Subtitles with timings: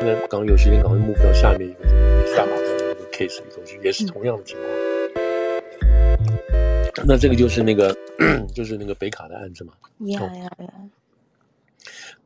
[0.00, 1.84] 那刚刚有时间，赶快 move 到下面一个
[2.26, 4.68] 下马的那个 case 里头去，也是同样的情况。
[6.18, 7.96] 嗯、那这个就是那个，
[8.54, 9.72] 就是那个北卡的案子嘛。
[10.00, 10.72] 呀呀呀！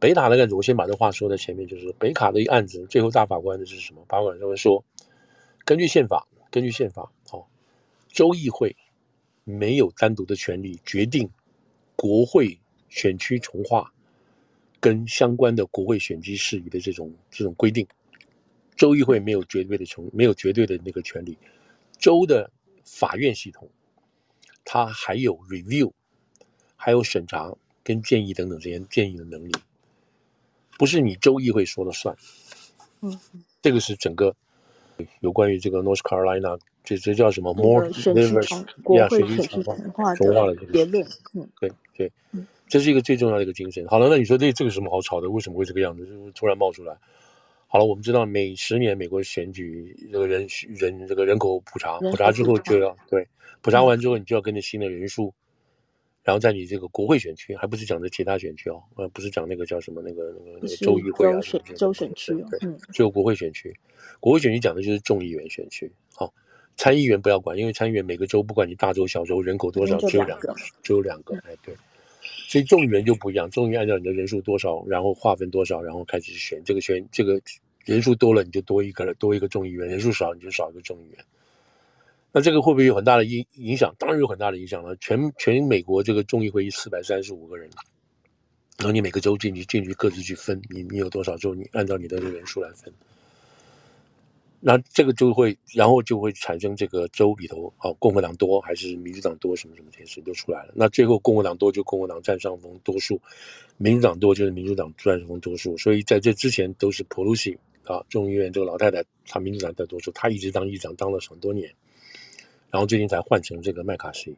[0.01, 4.05] 北卡的案子，我先把这话说在前面，就是北卡的一案子，最后大法官的是什么？
[4.09, 4.85] 法官认为说，
[5.65, 7.47] 根据宪法，根据宪法，哦，
[8.09, 8.75] 州议会
[9.45, 11.31] 没有单独的权利决定
[11.95, 12.59] 国会
[12.89, 13.93] 选区重划。
[14.81, 17.87] 跟相关的国会选举事宜的这种这种规定，
[18.77, 21.37] 州议会没有绝对的权，没有绝对的那个权利。
[21.99, 22.51] 州的
[22.85, 23.69] 法院系统，
[24.65, 25.93] 它还有 review，
[26.77, 29.53] 还有审查跟建议等等这些建议的能力，
[30.79, 32.17] 不是你州议会说了算。
[33.03, 33.21] 嗯，
[33.61, 34.35] 这个是整个
[35.21, 41.07] 有关于这个 North Carolina，这这叫什么？More Rivers 国会选举重划的结论。
[41.35, 42.11] 嗯，对对。
[42.33, 43.85] 嗯这是一个最重要的一个精神。
[43.87, 45.29] 好了，那你说这这个什么好吵的？
[45.29, 46.07] 为什么会这个样子？
[46.07, 46.97] 就突然冒出来。
[47.67, 53.29] 好了，我们知道每十年美国选举这个人人这个人口普查，普查之后就要对
[53.61, 55.35] 普查完之后，你就要跟着新的人数，
[56.25, 61.41] 然后在你这个国会选区，还不是讲的其他选区哦，呃，不是讲那个叫什么那个那个那个州议会啊，
[61.77, 62.59] 州选区，对，
[62.93, 63.73] 只有国会选区。
[64.21, 65.93] 国会选区讲的就是众议员选区。
[66.15, 66.33] 好，
[66.77, 71.37] 参议员不要管，因为参议员每个州不管你大州小州人口多少，只有两个，只有两个。
[71.45, 71.75] 哎，对。
[72.51, 76.61] 所以众议员就不一样，众议员按照你的人数多少，然后划分多少，然后开始选。
[76.65, 77.41] 这个选这个
[77.85, 81.25] 人数多了，你就多一个了多一个众议员；人数少，你就少一个众议员。
[82.33, 83.95] 那这个会不会有很大的影影响？
[84.01, 84.97] 当然有很大的影响了。
[84.97, 87.71] 全全美国这个众议会四百三十五个人，
[88.79, 92.93] 然后你每个州进去进去各自去分，你你有多少州，你按照你的人数来分。
[94.63, 100.73] 那这个就会，然后就会产生这个州里头，哦，共和党多还是民主党多，什么什么这些事都出来了。
[100.77, 103.19] 那最后共和党多就共和党占上风多数，
[103.79, 105.75] 民主党多就是民主党占上风多数。
[105.79, 111.73] 所以在这之前都是普鲁西啊，众议院这个老太太，她民主党占多数，她一直当议长当了很多年，
[112.71, 114.37] 然后最近才换成这个麦卡锡。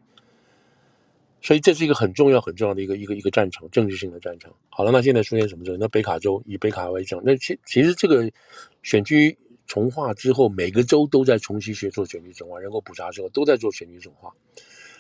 [1.41, 4.55] 所以这是一个很重要很重要的一个一个一个战场，政治性的战场。
[4.69, 5.77] 好了，那现在出现什么事？
[5.81, 8.31] 那北卡州以北卡为讲，那其其实这个
[8.85, 9.37] 选区。
[9.73, 14.31] 重划之后，每个州都在重新学做选举重划，人口普查之后都在做选举重划，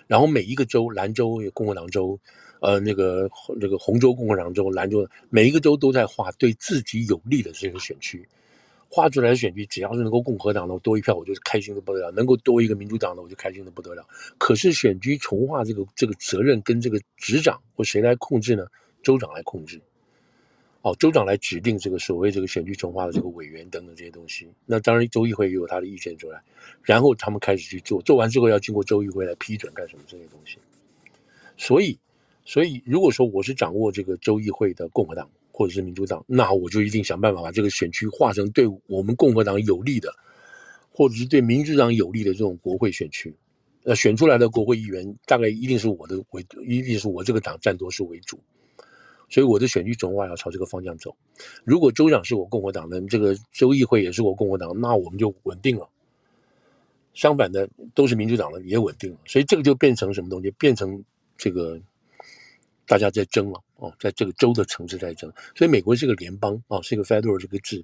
[0.06, 2.18] 然后每一个州，兰州有共和党州，
[2.62, 3.28] 呃，那个
[3.60, 8.26] 那个红州共和党州，兰州每一个州都在划对自己有利的这个选区，
[8.88, 14.02] 划出来的选区，只要是能够共和党的多一票，我就开心的不得了；能够多一个民主党的，我就开心的不得了。
[14.38, 18.64] 可是选区重划这个这个责任跟这个执掌或谁来控制呢？
[19.02, 19.78] 州长来控制。
[20.82, 26.42] 哦，州长来指定这个所谓这个选区重划的这个委员等等这些东西，那当然州议会也有他的意见出来，
[26.82, 30.58] 然后他们开始去做，做完之后要经过州议会来批准干什么这些东西。
[31.56, 31.96] 所以，
[32.44, 40.12] 所以如果说我是掌握这个州议会的共和党或者是民主党，那我就一定想办法把这个选区划成对我们共和党有利的，
[40.90, 43.32] 或者是对民主党有利的这种国会选区，
[43.84, 48.40] 那，选出来的国会议员大概一定是我的为，一定是我这个党占多数为主。
[49.32, 51.16] 所以我的选区重划要朝这个方向走。
[51.64, 55.88] 如果州长是我共和党的，这个州议会也是我共和党，那我们就稳定了。
[57.14, 59.16] 相反的，都是民主党的也稳定了。
[59.24, 60.50] 所以这个就变成什么东西？
[60.52, 61.02] 变成
[61.38, 61.80] 这个
[62.86, 65.32] 大家在争了哦，在这个州的层次在争。
[65.56, 67.82] 所以美国是个联邦啊，是一个 federal 这个制，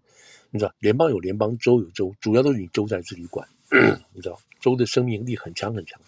[0.50, 3.48] 你知道，联邦有联邦，州有州，主要都是你州在自己管，
[4.12, 5.98] 你知道，州的生命力很强很强。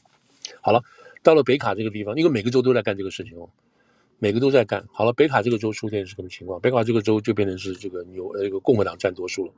[0.60, 0.82] 好了，
[1.22, 3.48] 到了北卡这个地方，因为每个州都在干这个事情哦。
[4.22, 6.60] 每个都在干好了，北卡这个州出现是什么情况？
[6.60, 9.52] 北卡这个州就变成是这个牛呃，这个共和党占多数了。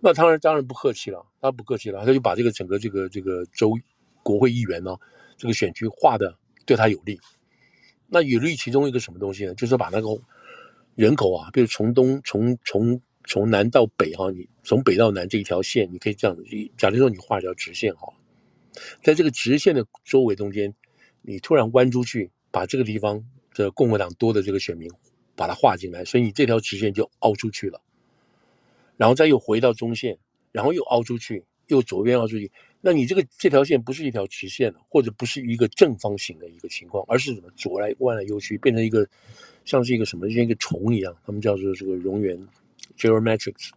[0.00, 3.78] 那当然当然不客气了，他不客气了，他就把这个整个这个这个州
[4.22, 4.96] 国会议员呢，
[5.36, 7.20] 这个选区划的对他有利。
[8.08, 9.54] 那有利其中一个什么东西呢？
[9.54, 10.08] 就是把那个
[10.94, 16.42] 人口啊，比如从东从从从南到北哈，你从北到南这一条线，你可以这样子，
[16.78, 18.14] 假如说你画一条直线好了，
[19.02, 20.74] 在这个直线的周围中间，
[21.20, 23.22] 你突然弯出去，把这个地方。
[23.52, 24.90] 这共和党多的这个选民，
[25.34, 27.80] 把它划进来，所以你这条直线就凹出去了，
[28.96, 30.18] 然后再又回到中线，
[30.50, 32.50] 然后又凹出去，又左边凹出去，
[32.80, 37.50] 那你这个这条线不是一条直线，或者不是一个正方形的一个情况，而是什么？
[37.56, 39.06] 左来弯来右去，变成一个
[39.64, 42.46] 像是一个什么，像一个虫一样，他们叫做这个蝾螈
[42.96, 43.70] （geometrics）。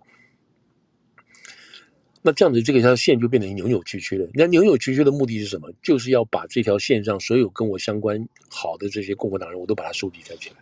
[2.27, 4.27] 那这样子，这个条线就变成扭扭曲曲的。
[4.33, 5.71] 那扭扭曲曲的目的是什么？
[5.83, 10.55] 就是要把这条线上所有跟我相关好的这些共和党人，我都把它收集在起来。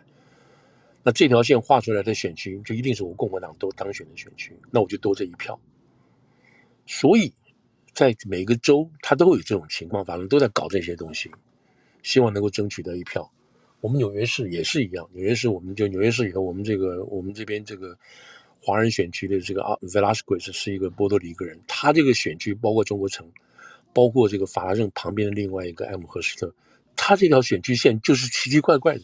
[1.02, 4.52] 那这条线画出来的选区，就一定是我共和党都当选的选区。
[4.70, 5.58] 那我就多这一票。
[6.86, 7.32] 所以，
[7.94, 11.30] 在每个州，他都会有这种情况发生，都在搞这些东西，
[12.02, 13.32] 希望能够争取到一票。
[13.80, 17.96] 我们纽约市也是一样，纽约市我们就纽约市里头，我们这个我们这边这个。
[18.64, 23.30] 华人选区的这个啊，Velasquez 是一个波多黎各人，他这个选区包括中国城，
[23.92, 26.54] 包括这个法拉盛旁边的另外一个艾姆赫斯特，
[26.96, 29.02] 他这条选区线就是奇奇怪怪的。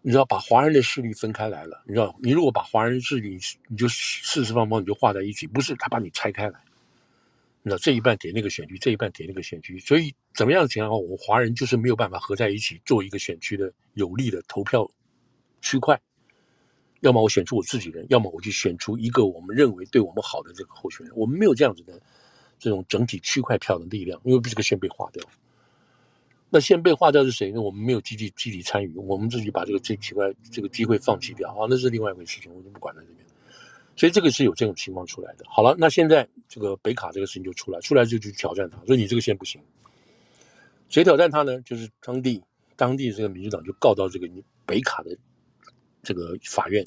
[0.00, 3.36] 你知道把华人的势力分开来了，你知道，你如果把华人势力
[3.66, 6.60] 你就四四方方你就画在一起，不是他把你拆开来，
[7.62, 14.88] 你知道这一半给那个选区，这一半给那个选区，所以怎么样的情况，我们华人就是没有办法合在一起做一个选区的有利的投票
[15.60, 16.00] 区块，
[17.00, 22.00] 要么我选出我自己人，要么我就选出一个我们认为对我们好的这个候选人，我们没有这样子的
[22.58, 25.22] 这种整体区块票的力量，因为这个线被划掉。
[26.50, 27.60] 那线被划掉是谁呢？
[27.60, 33.26] 我们没有积极积极参与，我们自己把这个这奇怪这个机会放弃掉啊，那是另外一回事情，我就不管了这边。
[33.96, 35.44] 所以这个是有这种情况出来的。
[35.46, 39.60] 好了，那现在这个北卡这个事情就出来，出来就去挑战他，说你这个线不行。
[40.88, 41.60] 谁挑战他呢？
[41.62, 42.42] 就是当地
[42.76, 44.26] 当地这个民主党就告到这个
[44.64, 45.14] 北卡的
[46.08, 46.82] 这个法院，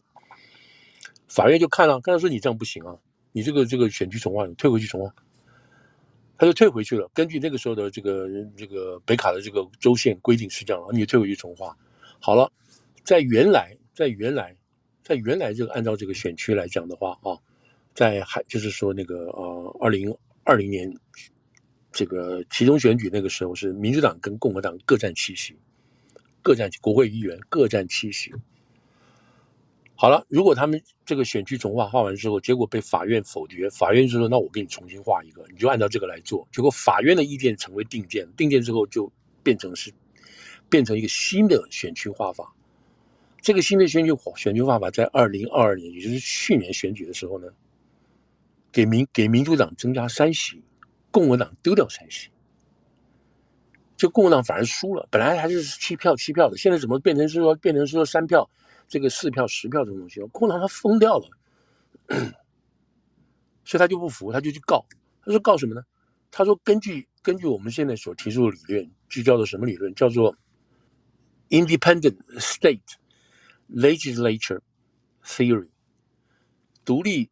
[1.28, 2.98] 法院就看了，看到说你这样不行啊，
[3.32, 5.14] 你这个这个选区重划，你退回去重划。
[6.40, 7.08] 他就退回去了。
[7.14, 8.28] 根据那个时候的这个
[8.58, 11.78] 这个北卡的这个州县规定是这样，你退回去重划。
[12.20, 12.52] 好了，
[13.04, 14.58] 在原来，在原来，
[15.04, 17.38] 在原来这个按照这个选区来讲的话啊，
[17.94, 20.12] 在还就是说那个呃二零
[20.44, 20.92] 二零年
[21.92, 25.56] 这个其中选举那个时候是民主党跟共和党各占七席，
[26.42, 28.34] 各占国会议员各占七席。
[30.02, 39.14] 好了，如果他们这个选区重划划完之后，结果被法院否决，法院就说：“那我给你重新划一个，你就按照这个来做。”结果法院的意见成为定见，定见之后就
[39.44, 39.94] 变成是
[40.72, 42.52] 变成一个新的选区划法。
[43.42, 47.48] 这个新的选区选区画法在二零二二年，也就是去年选举的时候呢，
[48.72, 50.64] 给民给民主党增加三席，
[51.12, 52.30] 共和党丢掉三席，
[53.96, 55.08] 就共和党反而输了。
[55.12, 58.50] 本来还是七票七票的，现在怎么变成是说变成是说三票？
[58.92, 61.30] 这个四票、十票这种东西，共和党他疯掉了，
[63.64, 64.86] 所以他就不服，他就去告。
[65.24, 65.82] 他说告什么呢？
[66.30, 69.96] 他说根据根据我们现在所提出的理论，就叫做什么理论？
[69.96, 70.36] 叫做
[71.48, 72.82] Independent State
[73.74, 74.60] Legislature
[75.24, 75.70] Theory，
[76.84, 77.30] 独立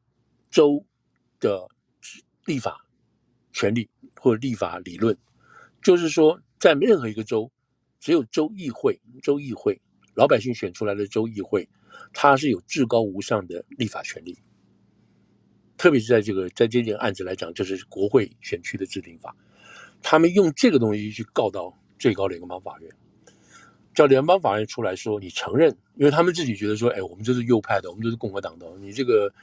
[0.49, 0.85] 州
[1.41, 1.67] 的
[2.45, 2.85] 立法
[3.51, 5.17] 权利或者立法理论，
[5.83, 7.51] 就是说，在任何一个州，
[7.99, 9.81] 只有州议会，州议会。
[10.13, 11.67] 老百姓选出来的州议会，
[12.13, 14.37] 它是有至高无上的立法权力。
[15.77, 19.33] 特别是在这个在这件案子来讲，就是国会选区的制定法，
[20.01, 22.91] 他们用这个东西去告到最高联邦法院，
[23.95, 29.33] 叫联邦法院出来说，你承认，因为他们自己觉得说，哎，我们这是右派的，我们这是共和党的，你这个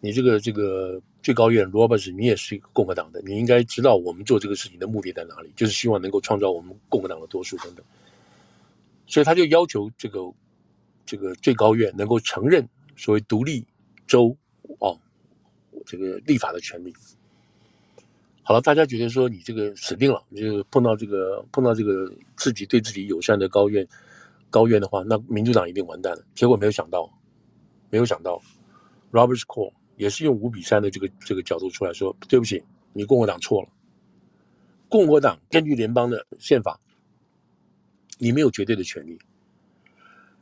[0.00, 7.82] 你这个这个最高院 Robert，你也是一个共和党的，你应该知道我们做这个事情的目的在哪里，就是希望能够创造我们共和党的多数等等。
[9.10, 10.20] 所以他就要求这个
[11.04, 12.66] 这个最高院能够承认
[12.96, 13.66] 所谓独立
[14.06, 14.34] 州
[14.78, 14.96] 哦
[15.84, 16.94] 这个立法的权利。
[18.42, 23.86] 好了，大家觉得说你这个死定了，你就碰到这个碰到这个自己对自己友善的高院
[24.48, 26.24] 高院的话，那民主党一定完蛋了。
[26.34, 27.12] 结果没有想到，
[27.90, 28.40] 没有想到
[29.10, 32.62] ，Roberts Court 也是用五比三的这个这个角度出来说，对不起，
[32.92, 33.68] 你共和党错了。
[34.88, 36.78] 共和党根据联邦的宪法。
[38.20, 39.18] 你没有绝对的权利。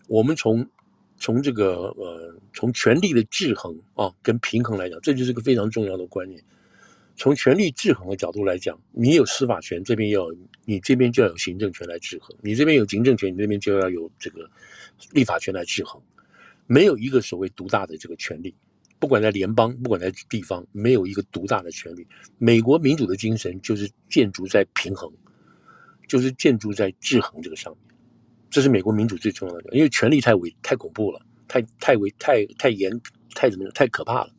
[0.08, 0.68] 我们从
[1.16, 6.42] 从这个呃从权力的制衡啊跟平衡来讲，这就是个非常重要的观念。
[7.16, 10.26] 从权力制衡的角度来讲，你有司法权，这边要
[10.64, 14.48] 你这边就要有行政权来制衡；你这边有行政权，你这边就要有这个
[15.12, 16.00] 立法权来制衡。
[16.66, 18.54] 没有一个所谓独大的这个权利，
[18.98, 22.06] 不管在联邦，不管在地方，没有一个独大的权利。
[22.38, 25.12] 美国民主的精神就是建筑在平衡。
[26.08, 27.96] 就是建筑在制衡这个上面，
[28.50, 33.00] 这是美国民主最重要的，因为权力太伟太恐怖了，太太伟太太严
[33.34, 34.30] 太怎么样太可怕了。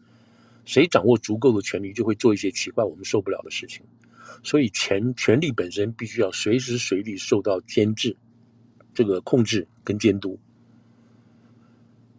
[0.66, 3.84] 谁掌握足够的权力，就会做一些奇怪我们受不了的事情。
[4.44, 8.16] 所以权权力本身必须要随时随地受到监制，
[8.94, 10.40] 这个控制跟监督。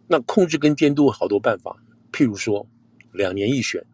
[0.07, 1.81] 那控制跟监督好多办法，
[2.11, 2.67] 譬如说
[3.13, 3.85] 两年一选，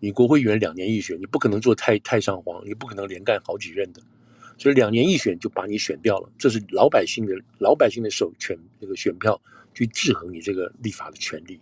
[0.00, 4.02] 你国会议员两年一选，你不可能做太太上皇，你不可能连干好几任的。
[4.58, 9.40] 所以两年一选就把你选掉了，这是老百姓的老百姓的授权，这个选票
[9.74, 11.60] 去制衡你这个立法的权利。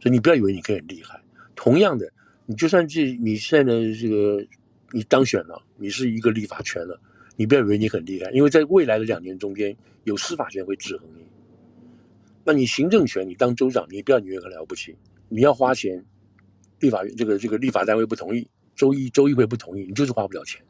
[0.00, 1.22] 所以你不要以为你可以很厉害。
[1.54, 2.12] 同样的，
[2.44, 4.44] 你就算这你现在的这个
[4.90, 7.00] 你当选了，你是一个立法权了，
[7.36, 11.24] 你不要以为你很厉害，因为在未来的两年中间有司法权会制衡你。
[12.44, 14.96] 那你行政权，你当州长，你不要以为很了不起，
[15.28, 16.04] 你要花钱，
[16.80, 20.60] 立法院这个这个立法单位不同意，州议州议会不同意，你就是花不了钱。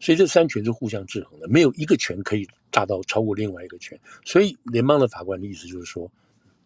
[0.00, 3.98] 所以这三权是互相制衡的，没有一个权可以大到超过另外一个权。
[4.24, 6.10] 所以联邦的法官的意思就是说，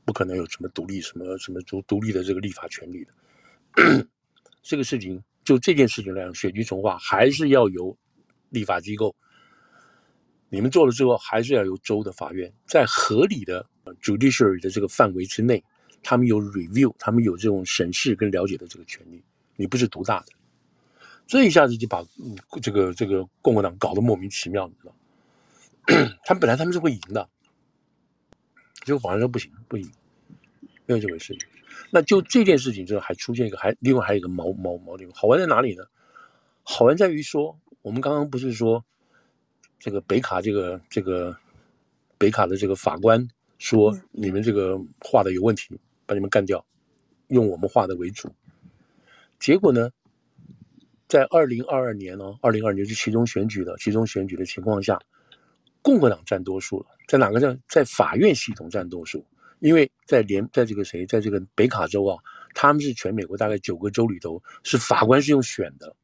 [0.04, 4.06] 不可能有什么独立、什么什么独独立的这个立法权利的。
[4.62, 7.96] 这个事情就这件事情来讲，选举重划还是要由
[8.50, 9.14] 立法机构，
[10.50, 13.64] 你们做了之后，还是要由州的法院在合理的
[14.02, 15.64] judiciary 的这个范围之内，
[16.02, 19.22] 他们有 review，他们有这种审视跟了解的这个权利。
[19.56, 20.26] 你不是独大的，
[21.32, 22.04] 这一下子就把
[22.60, 24.94] 这个这个共和党搞得莫名其妙，你知道？
[26.26, 27.26] 他们本来他们是会赢的，
[28.84, 29.90] 结果法院说不行，不赢，
[30.84, 31.34] 没有这回事。
[31.90, 35.82] 那就这件事情之后，还出现一个，还另外还有一个矛矛矛盾，好玩在哪里呢？
[36.64, 38.84] 好玩在于说，我们刚刚不是说
[39.78, 41.34] 这个北卡这个这个
[42.18, 46.62] 北卡的这个法官说你们这个画的有问题，把你们干掉，
[47.28, 48.30] 用我们画的为主。
[49.40, 49.88] 结果呢，
[51.12, 54.98] 在二零二二年呢，二零二二年是期中选举的期中选举的情况下，
[55.82, 57.54] 共和党占多数了，在哪个在？
[57.68, 59.22] 在法院系统占多数。
[59.58, 62.16] 因为在联在这个谁，在这个北卡州啊，
[62.54, 65.94] 他们是全美国大概九个州里头是法官是用选的，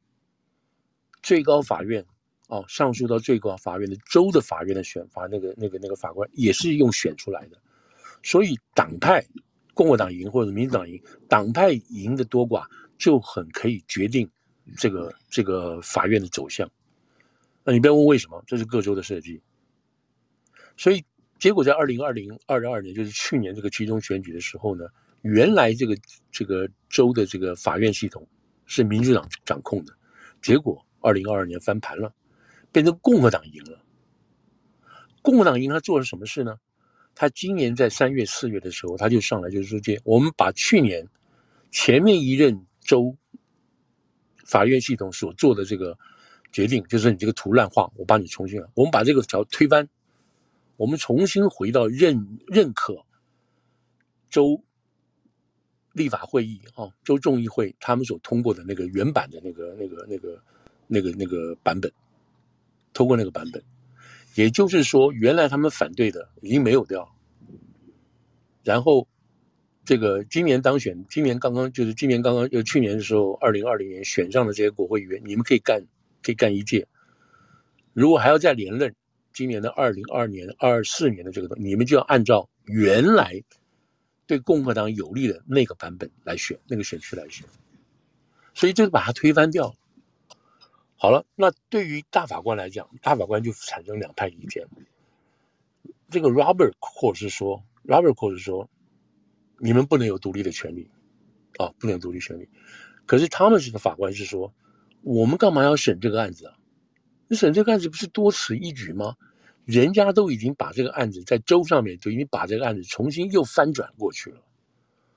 [1.23, 2.05] 最高法院
[2.47, 7.57] 哦，上诉到最高法院的州的法院的选法，那个那个那个法官也是用选出来的，
[8.21, 9.25] 所以党派
[9.73, 12.63] 共和党赢或者民主党赢，党派赢的多寡
[12.99, 14.29] 就很可以决定
[14.77, 16.69] 这个这个法院的走向。
[17.63, 19.41] 那你不要问为什么，这是各州的设计，
[20.77, 21.03] 所以。
[21.39, 24.83] 结果在二零二零二二年，就是去年这个集中选举的时候呢，
[25.21, 25.97] 原来这个
[26.29, 28.27] 这个州的这个法院系统
[28.65, 29.93] 是民主党掌控的，
[30.41, 32.13] 结果二零二二年翻盘了，
[32.73, 33.81] 变成共和党赢了。
[35.21, 36.57] 共和党赢，他做了什么事呢？
[37.15, 41.07] 他今年在三月四月的时候，他就上来就是说，这我们把去年
[41.71, 43.15] 前面一任州
[44.49, 45.95] 法院系统所做的这个
[46.51, 49.87] 决定，就是你这个图乱画，我帮你重新，我们把这个条推翻。
[50.75, 53.05] 我们重新回到认认可
[54.29, 54.63] 州
[55.91, 60.41] 立法会议啊，州众议会他们所通过的那个原版的那个那个那个
[60.87, 61.91] 那个那个版本，
[62.93, 63.61] 通过那个版本，
[64.35, 67.13] 也就是说，原来他们反对的已经没有掉。
[68.63, 69.05] 然后，
[69.89, 75.83] 这个今年当选，今年刚刚就是今年刚刚就去年的时候，二零二零年选上的这些国会议员，你们可以干
[76.21, 76.87] 可以干一届，
[77.91, 78.93] 如果还要再连任。
[79.33, 83.41] 今年的二零二二年、二四年的这个，你们就要按照原来
[84.27, 87.47] 对共和党有利的那个版本来选，那个选区来选，
[88.53, 89.73] 所以就是把它推翻掉。
[90.97, 94.67] 好了，那对于大法官来讲，大法官就产生两派意见。
[96.11, 98.69] 这个 Robert Court 是说，Robert Court 是说，
[99.59, 100.89] 你们不能有独立的权利
[101.57, 102.49] 啊，不能有独立权利。
[103.05, 104.53] 可是他们这个法官是说，
[105.01, 106.55] 我们干嘛要审这个案子啊？
[107.27, 109.15] 你审这个案子不是多此一举吗？
[109.65, 114.41] 人家都已经把这个案子在州上面就已经把这个案子重新又翻转过去了，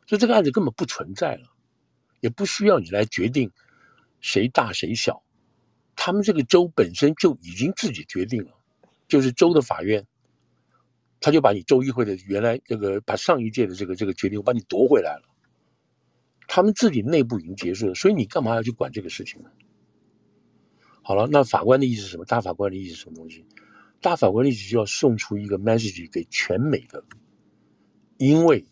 [0.07, 1.49] 所以这个案子根本不存在了，
[2.21, 3.51] 也不需要你来决定
[4.21, 5.23] 谁大谁小，
[5.97, 8.51] 他们这个州本身就已经自己决定了，
[9.09, 10.07] 就是州的法院，
[11.23, 15.23] 他就把你州议会的原来这个把上一届的这个这个决定我把你夺回来了，
[16.49, 19.49] 他们自己内部已经结束了，所以你干嘛要去管这个事情呢？
[21.05, 22.25] 好了，那法官的意思是什么？
[22.25, 23.47] 大法官的意思是什么东西？
[24.01, 27.05] 大法官的意思就要送出一个 message 给全美的，
[28.19, 28.65] 因为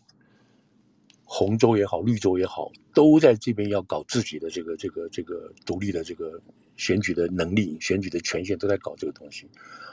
[1.23, 6.41] 红州也好，绿州也好，都在这边要搞自己的这个这个这个独立的这个
[6.77, 9.47] 选举的能力、选举的权限，都在搞这个东西，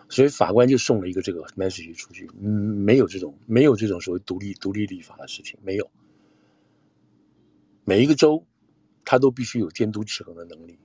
[0.08, 2.28] 所以法官就送了一个这个 message 出去。
[2.40, 5.90] 嗯，没有这种没有这种所谓独立独立立法的事情，没有。
[7.84, 8.44] 每一个州，
[9.04, 10.78] 他都必须有监督制衡的能力。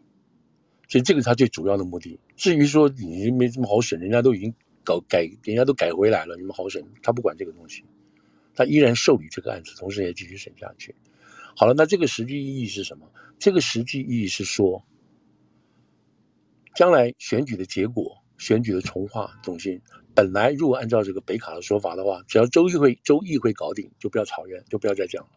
[0.87, 2.19] 所以这个是他最主要的目的。
[2.35, 4.53] 至于说你没这么好审，人家都已经
[4.83, 7.83] 搞改，人家都改回来了，你们好审，他不管这个东西，
[8.53, 10.93] 他依然受理这个案子，同时也继续审下去。
[11.55, 13.09] 好了，那这个实际意义是什么？
[13.39, 14.85] 这个实际意义是说，
[16.75, 19.81] 将来选举的结果，选举的重划中心，
[20.15, 25.29] 本来如果按照这个北卡的说法的话，只要州议会州议会搞定，就不要吵冤，就不要再讲了，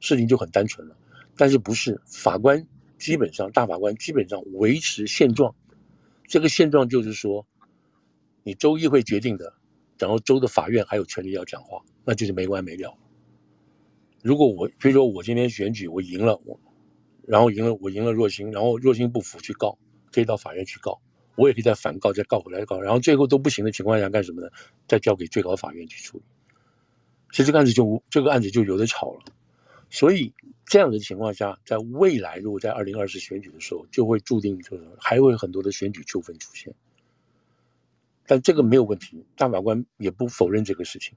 [0.00, 0.96] 事情就很单纯了。
[1.36, 2.66] 但是不是法官？
[2.98, 5.54] 基本上，大法官基本上维持现状。
[6.26, 7.46] 这个现状就是说，
[8.42, 9.54] 你州议会决定的，
[9.98, 12.98] 然后州的法院还有权利要讲话，那就是没完没了。
[14.22, 16.58] 如果我，比如说我今天选举我赢了，我
[17.26, 19.78] 然后赢了，我赢了若星，然后若星不服去告，
[20.12, 21.00] 可以到法院去告，
[21.36, 24.48] 我也可以再反告，再告回来告，然后最后都不行的情况下干什么呢？
[24.86, 26.24] 再交给最高法院去处理。
[27.30, 29.20] 其实这个案子就这个案子就有的吵了。
[29.90, 30.34] 所以
[30.66, 36.74] 这样的情况下，在未来如果在二零二四选举的时候，就会注定就是还会有很多的选举纠纷出现。
[38.26, 41.16] 但这个没有问题，大法官也不否认这个事情。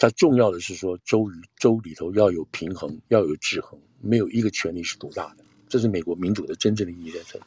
[0.00, 7.44] 它重要的是说州与州里头要有平衡，要有制衡，没有一个权力是独大的，这是美国民主的真正的意义在这里。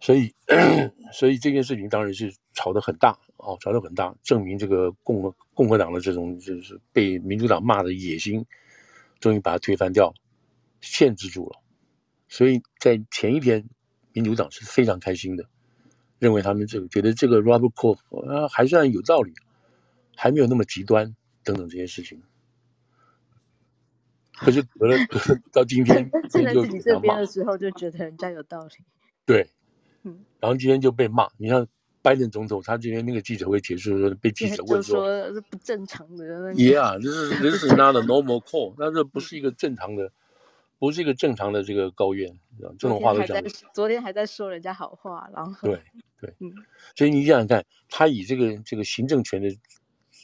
[0.00, 0.34] 所以，
[1.14, 8.44] 所以这件事情当然是吵得很大哦，吵得很大，证明这个共和共和党的这种就是被民主党骂的野心，
[9.18, 10.14] 终于把它推翻掉了，
[10.82, 11.58] 限制住了。
[12.28, 13.66] 所以在前一天，
[14.12, 15.46] 民主党是非常开心的，
[16.18, 19.32] 认为他们这个觉得这个 Robert Kraft 啊还算有道理。
[20.20, 22.20] 还没有那么极端，等等这些事情。
[24.32, 24.96] 可是隔了
[25.52, 28.72] 到今天， 站在自己这边的时候，就觉得人家有道理。
[29.24, 29.48] 对，
[30.02, 31.28] 嗯，然后今天就被骂。
[31.36, 31.64] 你像
[32.02, 40.10] 拜登总统，他今天那个记者会结束的时候，被记者问说：“说是不正常的。” Yeah，这是 This is not a normal call，那这不是一个正常的，
[40.80, 42.36] 不是一个正常的这个高院，
[42.76, 43.40] 这种话都讲。
[43.72, 45.80] 昨天还在说人家好话，然后对
[46.20, 46.52] 对，嗯，
[46.96, 49.48] 所以你想想看，他以这个这个行政权的。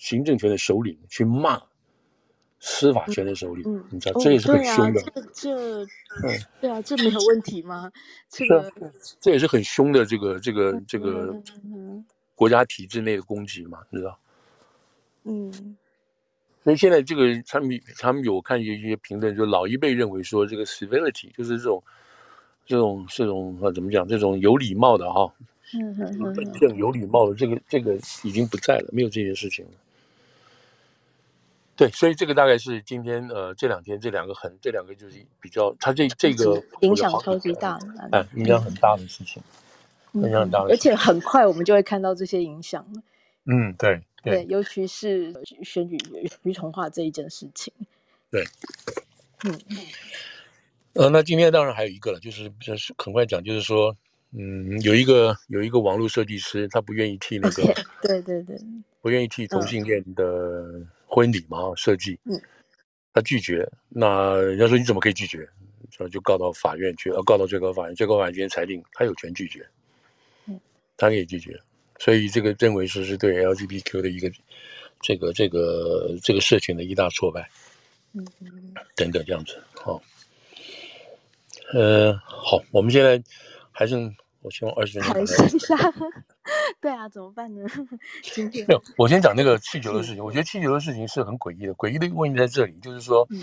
[0.05, 1.59] 行政权的首领去骂
[2.61, 5.01] 司法权的首领，嗯、你知道、哦、这也是很凶的。
[5.01, 5.87] 这这，
[6.61, 7.91] 对啊，这没有问题吗？
[8.29, 8.71] 这个
[9.19, 11.35] 这也是很凶的这个这个这个
[12.35, 14.19] 国家体制内的攻击嘛，你知道？
[15.25, 15.77] 嗯。
[16.63, 21.83] 所以现在这个他们他们有看一些一些评论，就老一辈认为说这个 civility 就是这种
[22.67, 24.07] 这种这种啊怎么讲？
[24.07, 25.35] 这种有礼貌的哈，
[25.79, 29.73] 嗯嗯嗯，这种有礼貌的这个这个已经不在了，没有这件事情了。
[31.77, 37.77] 对，所以这个大概是今天呃这两天这两个很这两个就是比较，它这这个影响超级大，
[38.13, 39.43] 哎，影响很大的事情，
[40.13, 42.87] 影响很大的，而且很快我们就会看到这些影响。
[43.47, 45.99] 嗯，对对，尤其是选举
[46.45, 47.73] 于同化这一件事情。
[48.31, 48.45] 对，
[49.43, 49.61] 嗯，
[50.93, 53.97] 呃，那今天当然还有一个了，就是就是很快讲，就是说，
[54.31, 57.63] 嗯，有一个有一个网络设计师，他不愿意替那个，
[58.01, 58.57] 对对对，
[59.03, 60.87] 不愿意替同性恋的。
[61.07, 62.41] 婚礼嘛，设计，嗯，
[63.13, 65.49] 他拒绝，那人家说你怎么可以拒绝？
[65.91, 69.65] 就就告到法院去，呃，告到最高法院，最高法院今天裁定他有权拒绝，
[70.47, 70.59] 嗯，
[70.97, 71.61] 他可以拒绝，
[71.99, 74.31] 所以这个认为说是对 LGBTQ 的一个
[75.01, 77.49] 这个这个这个社群的一大挫败，
[78.13, 80.03] 嗯嗯，等等这样子，好，
[81.73, 83.23] 呃，好，我们现在
[83.71, 84.13] 还剩。
[84.45, 85.15] 我希望二十分钟。
[85.15, 85.75] 还剩下，
[86.79, 87.67] 对啊，怎么办呢？
[88.23, 90.23] 今天没有，我先讲那个气球的事情。
[90.23, 93.43] 我觉得气球的事情是很诡异的，诡异的问题在这里，就是说，嗯、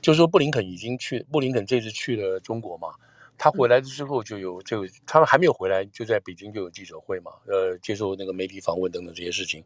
[0.00, 2.90] 就是说布林肯已经去，布林肯这次去了中国嘛，
[3.36, 9.64] 他回来之后就有这个，他们还没有回来，就在北京就有记者会嘛，呃，接受那个媒体访问等等这些事情。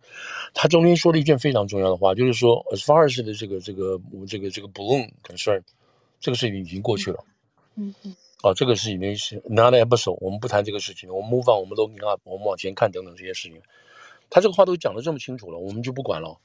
[0.55, 5.61] 他中间说了一件非常重要的话，就是说，as far as 的这个这个我们这个这个 balloon concern，
[6.21, 7.23] 这个事情已经过去了。
[7.77, 8.17] 嗯嗯。
[8.43, 13.61] 哦，这个事情呢是 not episode，我们不谈这个事情了，我们 move on，我们 looking up，我们往前看等等这些事情。
[14.31, 16.41] 他这个话都讲得这么清楚了，我们就不管了。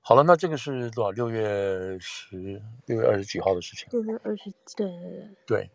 [0.00, 1.10] 好了，那这个是多少？
[1.12, 3.86] 六月十，六月二十几号的事情。
[3.92, 5.28] 六月二十，对对对。
[5.46, 5.70] 对，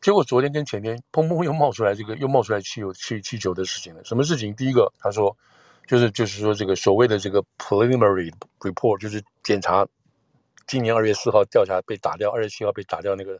[0.00, 4.02] 结果昨天跟前天，砰砰又冒出来这个，又冒出来气球气气球的事情了。
[4.04, 4.54] 什么事情？
[4.54, 5.36] 第一个，他说，
[5.86, 9.86] 就是就是说这个所谓的这个 preliminary report，就是检查
[10.66, 13.38] 今年二月四号调查被打掉，二月七号被打掉那个。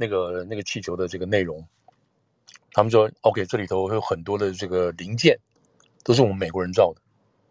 [0.00, 1.62] 那个那个气球的这个内容，
[2.72, 5.38] 他们说 OK，这里头会有很多的这个零件，
[6.02, 7.02] 都是我们美国人造的。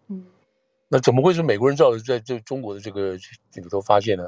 [0.08, 0.26] 嗯，
[0.88, 3.16] 那怎么会是美国人造的，在这中国的这个
[3.52, 4.28] 这里头发现呢？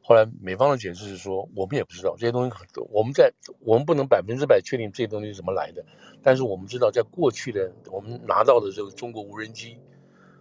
[0.00, 5.84] 后来美方的解释是说，我们也不知道这些东西很多，我们在我们不能百分之百确定这些东西是怎么来的，
[6.22, 9.76] 但是我们知道，在过去的我们拿到的这个中国无人机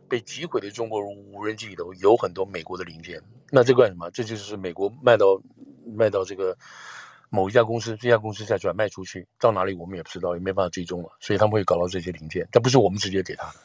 [0.07, 1.01] 被击毁的中国
[1.33, 3.19] 无人机里头有很多美国的零件。
[3.49, 4.11] 那这个什么？
[4.11, 5.41] 这就是美国卖到
[5.95, 6.55] 卖到这个。
[7.29, 13.59] 某一家公司，这家公司再转卖出去，到哪里我们也不知道，也没办法追踪了，所以他们会搞到这些零件，但不是我们直接给他的。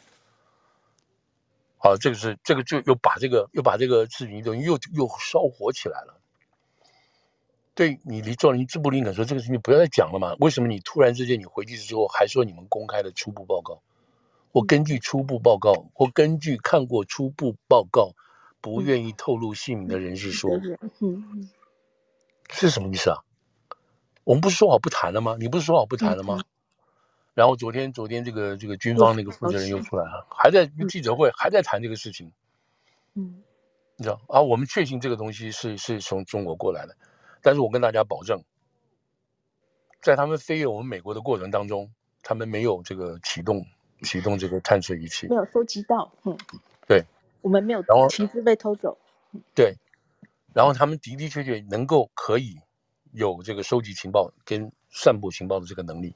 [1.77, 6.19] 好，这个是这个就又把这个又把这个事情又又又烧火起来了。
[7.73, 10.35] 对你，你做你这布林肯说这个事情不要再讲了嘛？
[10.39, 13.81] 为什么你突然之间你回去之后还说你们公开的初步报告？
[14.51, 18.11] 我根据初步报告，我根据看过初步报告
[18.59, 20.51] 不愿意透露姓名的人士说，
[22.49, 23.17] 是什么意思啊？
[24.23, 25.35] 我们不是说好不谈了吗？
[25.39, 26.37] 你不是说好不谈了吗？
[26.37, 26.45] 嗯、
[27.33, 32.31] 然后昨天，昨天这个这个军方那个负责人又出来了，还在记者会、嗯、还在谈这个事情。
[33.15, 33.41] 嗯，
[33.95, 34.41] 你知道啊？
[34.41, 36.95] 我们确信这个东西是是从中国过来的，
[37.41, 38.43] 但是我跟大家保证，
[40.01, 43.65] 在他们飞越我们美国的过程当中，他们没有这个启动
[44.03, 46.11] 启动这个探测仪器，没有收集到。
[46.23, 46.37] 嗯，
[46.87, 47.03] 对，
[47.41, 48.97] 我们没有，然后旗帜被偷走。
[49.55, 49.75] 对，
[50.53, 52.59] 然后他们的的确确能够可以。
[53.13, 56.15] 有这个收集情报跟散布情报的这个能力，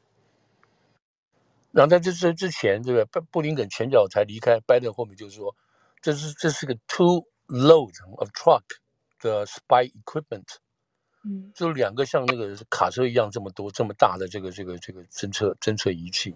[1.71, 5.55] 然后在这这之前，这个布布林肯前脚才离开，拜登后面就是说，
[6.01, 8.63] 这是这是个 two load of truck
[9.19, 10.45] 的 spy equipment，
[11.23, 16.35] 嗯，就两个像那个卡车一样这么多这么大的这个这个这个侦测侦测仪器，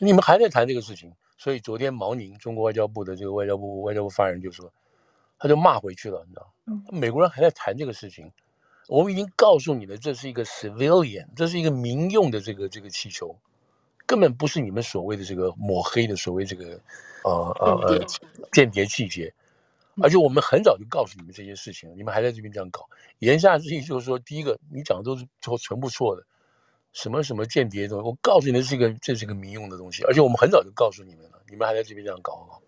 [0.00, 4.72] 你们还在谈这个事情，所以昨天毛宁中国外交部的这个外交部外交部发言人就说，
[5.38, 8.32] 他就骂回去了，你知道，嗯，美国人还在谈这个事情。
[8.88, 13.38] 我们已经告诉你了，这是一个 civilian，这是一个民用的这个这个气球，
[14.06, 16.80] 根本不是你们所谓的这个抹黑的所谓这个
[17.22, 18.06] 呃呃呃
[18.50, 19.30] 间谍气节，
[20.02, 22.88] 而且我们很早就告诉你们这些事情，你们还在这边这样搞。
[23.18, 26.24] 言下之意就是说，第一个你讲的都是错，全部错的，
[26.94, 32.62] 什么什么间谍的东西，我告诉你的是一个这是一个民用的东西，而且我们很早就告诉你们了，你们还在这边这样搞搞。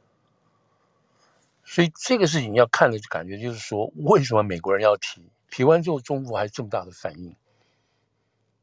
[1.71, 5.23] 所以这个事情要看的感觉就是说，为什么美国人要提？
[5.53, 7.33] 提完之后，中国还这么大的反应，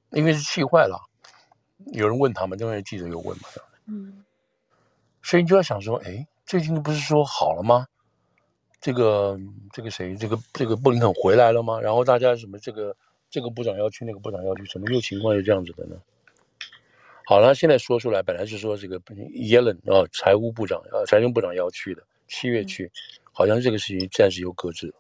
[0.09, 0.99] 因为是气坏了。
[1.93, 3.43] 有人问他们，因为记者有问嘛，
[3.85, 4.25] 嗯，
[5.21, 7.87] 所以你就要想说，哎，最近不是说好了吗？
[8.81, 9.39] 这个
[9.71, 11.79] 这个谁，这个这个布林肯回来了吗？
[11.79, 12.93] 然后大家什么这个
[13.29, 15.95] 这个部长要去，那个部长要去，怎么又情况又这样子的呢？
[17.25, 19.01] 好了，现在说出来，本来是说这个
[19.35, 22.91] 耶伦啊，财务部长啊，财政部长要去的，七月去，
[23.31, 24.93] 好像这个事情暂时又搁置了。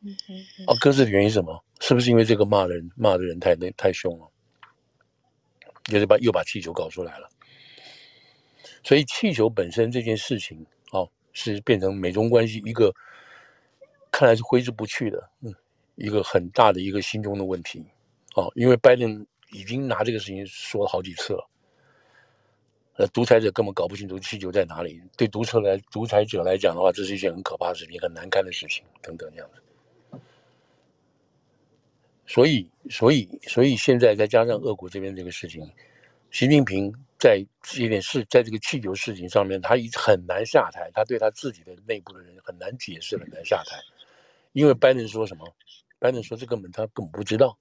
[0.00, 1.64] 嗯嗯啊，搁置的原因是什么？
[1.80, 4.28] 是不是因为这个骂人骂的人太那太凶了？
[5.84, 7.28] 就是把又把气球搞出来了。
[8.84, 12.92] 所以气球本身这件事情，啊，是变成美中关系一个
[14.10, 15.54] 看来是挥之不去的，嗯，
[15.94, 17.84] 一个很大的一个心中的问题。
[18.34, 21.48] 啊，因为拜登已经拿这个事情说了好几次了。
[22.96, 25.00] 呃，独裁者根本搞不清楚气球在哪里。
[25.16, 29.62] 对独裁来独裁者来讲的话，这是一件很可怕的事情，很难堪的事情，等等这样子。
[32.26, 35.66] 所以，所以，所以现在再加上俄国这边这个事情，
[36.30, 40.90] 习近平在这件事，在这个气球事情上面，他一很难下台。
[40.94, 43.76] 他对他自己的内部的人很难解释，很难下台。
[44.52, 45.46] 因为拜登说什么？
[45.98, 47.56] 拜登说这根本他根本不知道。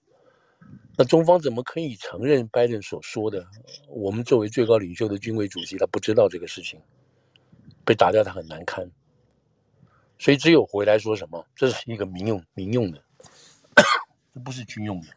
[0.97, 3.47] 那中方怎么可以承认拜登所说的？
[3.87, 6.79] 我们作为最高领袖的军委主席，他不知道这个事情，
[7.85, 8.91] 被打掉，他很难堪。
[10.19, 11.47] 所以只有回来说什么？
[11.55, 13.01] 这是一个民用民用的。
[14.33, 15.07] 这不是军用的，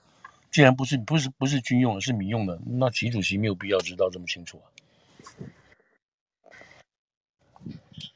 [0.50, 4.66] 既然不是不是不是军用的，是民用的，那习主席没有必要知道这么清楚啊。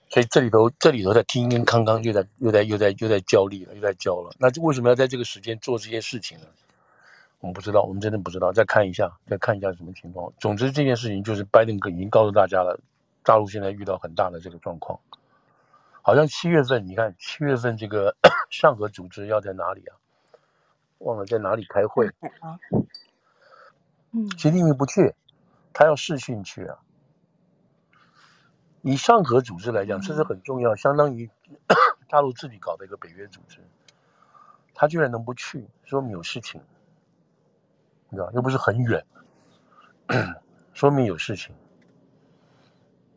[0.08, 4.34] 所以这里头这里头在听听康康又在又在又在又在焦虑了，又在焦了。
[4.38, 6.46] 那为什么要在这个时间做这些事情呢？
[7.40, 8.52] 我们不知道，我们真的不知道。
[8.52, 10.32] 再看一下，再看一下什么情况。
[10.40, 12.78] 总之这件事情就是拜登已经告诉大家了，
[13.22, 14.98] 大陆现在遇到很大的这个状况。
[16.02, 18.16] 好像七月份，你看七月份这个
[18.50, 19.96] 上合组织要在哪里啊？
[20.98, 22.08] 忘了在哪里开会
[22.40, 22.58] 啊？
[24.10, 25.14] 嗯，习近平不去，
[25.72, 26.78] 他要试训去啊。
[28.82, 31.30] 以上合组织来讲，这是很重要，相当于
[32.08, 33.60] 大陆自己搞的一个北约组织，
[34.74, 36.60] 他居然能不去，说明有事情，
[38.10, 39.04] 你知道，又不是很远，
[40.72, 41.54] 说明有事情。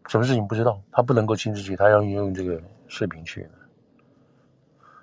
[0.08, 0.82] 什么事情不知道？
[0.92, 3.48] 他不能够亲自去，他要用这个视频去。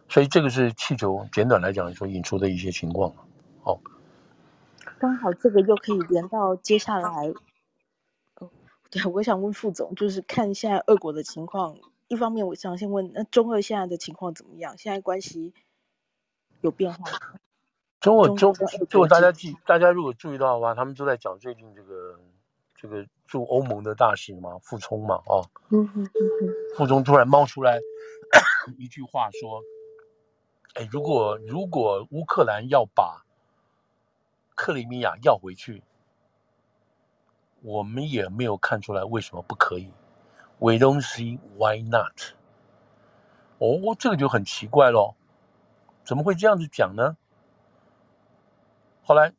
[0.08, 3.12] 所以这个是气球，简短来讲说引出的一些情况。
[3.62, 3.80] 好，
[4.98, 7.32] 刚好这个又可以连到接下来。
[8.36, 8.50] 哦，
[8.90, 11.76] 对，我想问副总，就是看现在俄国的情况。
[12.08, 14.76] 一方面，我想先问，那中俄现在的情况怎么样？
[14.76, 15.54] 现在关系
[16.62, 17.18] 有变化吗？
[18.00, 18.54] 中国中，
[18.88, 22.18] 就大家记，大家如果注意到的话，他们都在讲最近这个
[22.76, 26.10] 这个驻欧盟的大使嘛，傅聪嘛，哦，嗯哼嗯，
[26.76, 27.80] 傅聪突然冒出来
[28.76, 29.62] 一句话说。
[30.74, 33.24] 哎，如果如果乌克兰要把
[34.54, 35.82] 克里米亚要回去，
[37.62, 39.90] 我们也没有看出来为什么不可以。
[40.58, 42.34] We don't see why not。
[43.58, 45.14] 哦，这个就很奇怪喽，
[46.04, 47.16] 怎么会这样子讲呢？
[49.08, 49.30] 后来《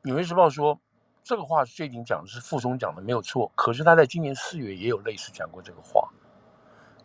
[0.00, 0.80] 纽约时报》说，
[1.22, 6.08] 这个话是最近讲的是傅聪讲的没有错，可是他在今年四月也有类似讲过这个话。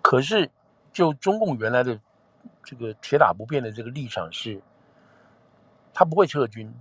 [0.01, 0.49] 可是
[0.93, 1.99] 就中共原来的。
[2.63, 4.59] 这个铁打不变的这个立场是，
[5.93, 6.73] 他不会撤军，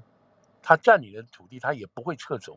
[0.63, 2.57] 他占领的土地他也不会撤走。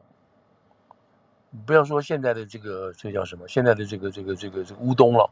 [1.66, 5.30] 不要说现在的这个这叫什么，现在的这个这个这个这个乌东了，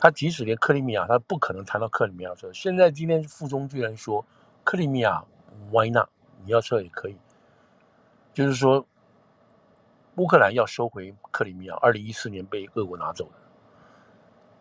[0.00, 2.52] 他即使连克里米亚，他不可能谈到克里米亚撤。
[2.52, 4.24] 现在今天傅聪居然说
[4.64, 5.24] 克里米亚
[5.70, 6.08] Why not？
[6.44, 7.18] 你要撤也可以，
[8.32, 8.86] 就是说
[10.16, 13.32] 乌克兰要收回克里米亚，二零一四年被俄国拿走的。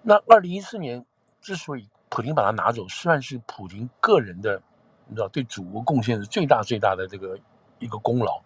[0.01, 1.05] 那二零一四年
[1.41, 4.61] 之所以普京把它拿走，算是普京个人的，
[5.07, 7.39] 你知道，对祖国贡献是最大最大的这个
[7.79, 8.41] 一个功劳。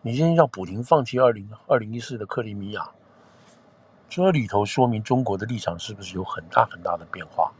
[0.00, 2.90] 你现在让普京放弃二零二零一四的克里米亚，
[4.08, 7.52] 这里头说明中国的立场是不是有很大很大的变化？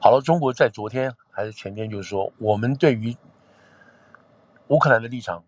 [0.00, 3.14] 好了，中国在昨天还是前天就是说，我们对于
[4.68, 5.42] 乌克兰的立场、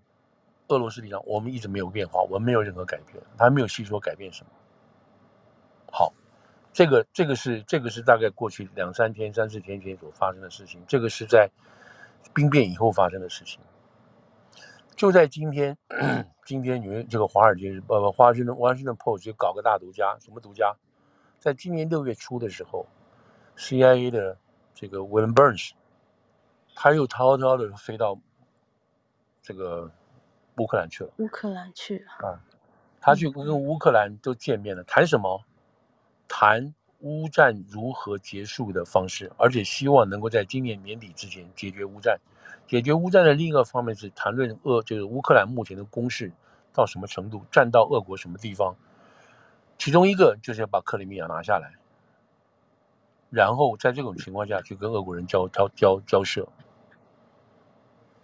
[0.68, 4.50] 俄罗斯立场，我们一直没有变化，我们没有任何改变，他没有细说改变什么。
[5.92, 6.12] 好，
[6.72, 11.48] 这个这个是这个是大概过去两三天、三四天前所发生的事情，这个是在
[12.34, 13.60] 兵变以后发生的事情。
[14.96, 15.76] 就在今天，
[16.44, 20.74] 今天你们这个华尔街日报、呃、华盛顿、华盛顿 Post 就搞个大独家，什么独家？
[21.38, 22.86] 在今年六月初的时候
[23.56, 24.36] ，CIA 的
[24.76, 25.70] 这个 William Burns，
[26.74, 28.18] 他又滔滔的飞到
[29.42, 29.90] 这个
[30.58, 31.10] 乌克兰去了。
[31.16, 32.44] 乌克兰去了啊，
[33.00, 35.42] 他去跟乌克兰都见面了，谈什么？
[36.28, 42.20] 谈乌战如何结束的方式，而且希望能够在今年年底之前解决乌战。
[42.66, 46.30] 解决乌战的另一个方面是谈论俄，就是乌克兰目前的攻势
[46.74, 48.76] 到什么程度，占到俄国什么地方。
[49.78, 51.72] 其中一个就是要把克里米亚拿下来，
[53.30, 56.46] 然后在这种情况下去跟俄国人交交交交涉。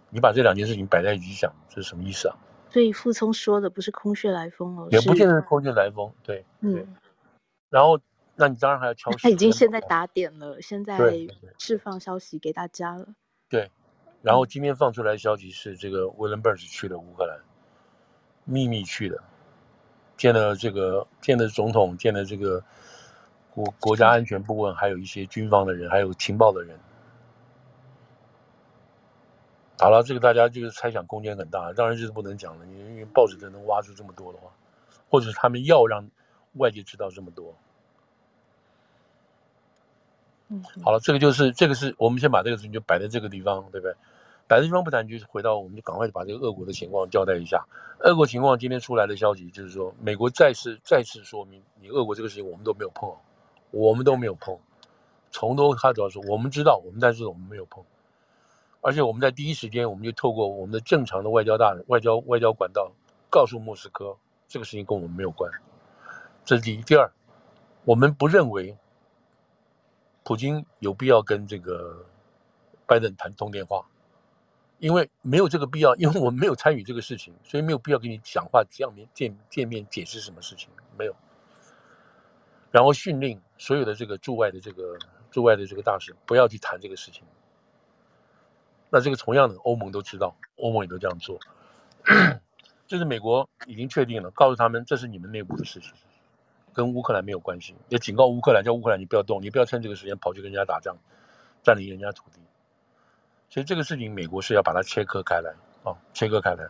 [0.09, 2.37] 你把这两件事情摆在一起想，这是什么意思啊？
[2.69, 6.73] 所以傅聪说的不是空穴来风哦，也不见得是空穴来风，对，嗯。
[6.73, 6.87] 对
[7.69, 7.99] 然后，
[8.35, 9.11] 那你当然还要敲。
[9.13, 10.97] 他已经现在打点了，现在
[11.57, 13.07] 释放消息给大家了。
[13.49, 13.71] 对。
[14.21, 17.39] 然后今天放出来的消息是，这个 William Burns 去了乌克兰，
[18.45, 19.21] 秘密去的，
[20.15, 22.63] 见了这个见了总统，见了这个
[23.53, 26.75] 国国家安全顾问，还有一些军方的人，还有情报的人。
[29.77, 34.49] 好了，这个大家就是猜想空间很大，当然这是不能讲的，因为报纸真能挖出这么多的话，
[35.07, 36.09] 或者是他们要让
[36.53, 37.53] 外界知道这么多。
[40.47, 43.95] 嗯，好了，这个就是这个是我们先把这个事情就摆在这个地方，对不对？
[44.47, 47.63] 摆在地方不谈，就是回到我们就赶快把这个俄国的情况交代一下。
[47.99, 53.09] 俄国情况今天出来的消息就是说，美国再次再次说明，你俄国这个事情我们都没有碰，
[53.73, 54.57] 我们都没有碰。
[55.31, 57.83] 从头他主要是，我们知道，我们但是我们没有碰，
[58.81, 62.91] 而且我们在第一时间，我们就透过我们的正常的外交大、外交外交管道，
[63.31, 64.15] 告诉莫斯科，
[64.47, 65.51] 这个事情跟我们没有关。
[66.45, 66.81] 这是第一。
[66.83, 67.11] 第二，
[67.83, 68.77] 我们不认为
[70.23, 72.05] 普京有必要跟这个
[72.85, 73.83] 拜登谈通电话。
[74.79, 81.15] 因为没有这个必要，因为我们没有参与这个事情，所以没有必要跟你讲话、见面、见见面解释什么事情，没有。
[82.73, 84.97] 然后训令所有的这个驻外的这个
[85.29, 87.23] 驻外的这个大使不要去谈这个事情。
[88.89, 91.37] 那这个同样的，欧盟都知道，欧盟也都这样做。
[92.87, 95.93] 这是美国已经确定了，告诉他们这是你们内部的事情，
[96.73, 97.75] 跟乌克兰没有关系。
[97.89, 100.97] 也警告乌克兰，叫乌克兰你不要动，你不要趁这个时间跑去跟人家打仗，
[101.61, 102.39] 占领人家土地。
[103.49, 106.67] 所以这个事情，美国是要把它切割开来啊，切割开来。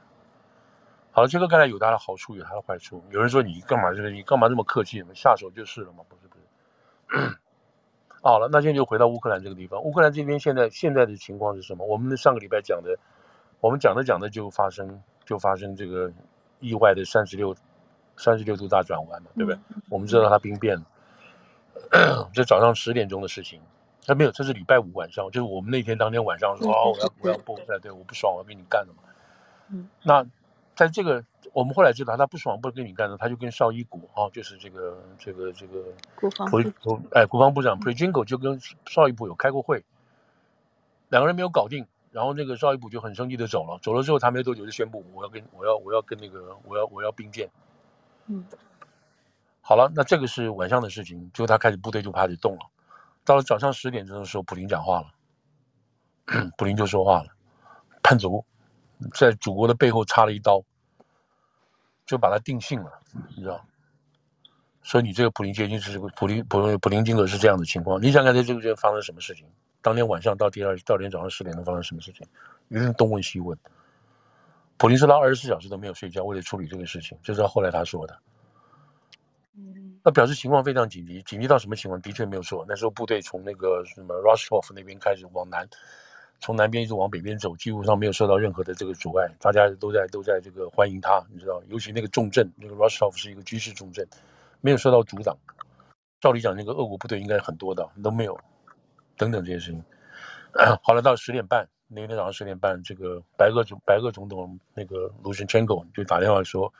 [1.16, 3.04] 好了，切割开来有它的好处，有它的坏处。
[3.12, 4.10] 有人说你干嘛这个？
[4.10, 5.04] 你干嘛这么客气？
[5.14, 6.04] 下手就是了嘛？
[6.10, 7.38] 不是不是。
[8.24, 9.80] 好了，那现在就回到乌克兰这个地方。
[9.84, 11.86] 乌克兰这边现在现在的情况是什么？
[11.86, 12.98] 我们上个礼拜讲的，
[13.62, 16.12] 我们讲着讲着就发生就发生这个
[16.60, 17.56] 意外的三十六
[18.18, 19.60] 三十六度大转弯嘛，对不对？
[19.90, 23.62] 我们知道它兵变了， 这早上十点钟的事情。
[24.06, 29.04] 他没有，这是礼拜五晚上，就是我们那天当天晚上说， 哦，我要我要不对对，我不爽，我要跟你干了嘛。
[29.70, 30.26] 嗯，那
[30.76, 35.84] 在这个我们后来知道他不爽，不跟你干了，他就跟绍伊古啊，就是这个这个这个
[36.16, 36.58] 国防部
[37.12, 39.84] 哎国防部长 Prigozhin 就跟绍伊古有开过会，
[41.10, 47.50] 两个人没有搞定，然后那个邵伊古就很生气的走了，走了之后他没多久就宣布我要跟我要我要跟那个我要我要兵变。
[48.28, 48.44] 嗯，
[49.62, 52.62] 好了，那这个是晚上的事情，就他开始部队就开始动了。
[53.26, 57.28] 到了早上十点钟的时候，普林讲话了， 普林就说话了，
[58.02, 58.44] 叛族
[59.14, 60.64] 在祖国的背后插了一刀，
[62.06, 62.92] 就把他定性了，
[63.36, 63.66] 你知道？
[64.82, 68.02] 所以你这个普林接近是普林普普林金格是这样的情况。
[68.02, 69.48] 你想看在这个间发生什么事情？
[69.82, 72.28] 当天晚上到第二到天早上十点钟发生什么事情？
[72.70, 73.58] 一定东问西问。
[74.78, 78.20] 普林斯拉二十四小时都没有睡觉，为了处理这个事情，这是后来他说的。
[80.04, 82.02] 那表示情况非常紧急，紧急到什么情况？
[82.02, 82.66] 的确没有错。
[82.68, 85.66] 那时候部队从那个什么 Rostov 那边开始往南，
[86.40, 94.08] 从南边一直往北边走，几乎上没有受到任何的这个阻碍，大家都在都在这个欢迎他，你知道，尤其那个重镇，那个 Rostov 是一个军事重镇，
[94.62, 95.38] 没有受到阻挡。
[96.20, 98.40] 照理讲，那个俄国部队应该很多的，都没有，
[99.18, 99.84] 等等这些事情。
[100.82, 106.74] 好了，到十点半，那天早上十点半，这个白俄总白俄总统那个卢申千科就打电话说。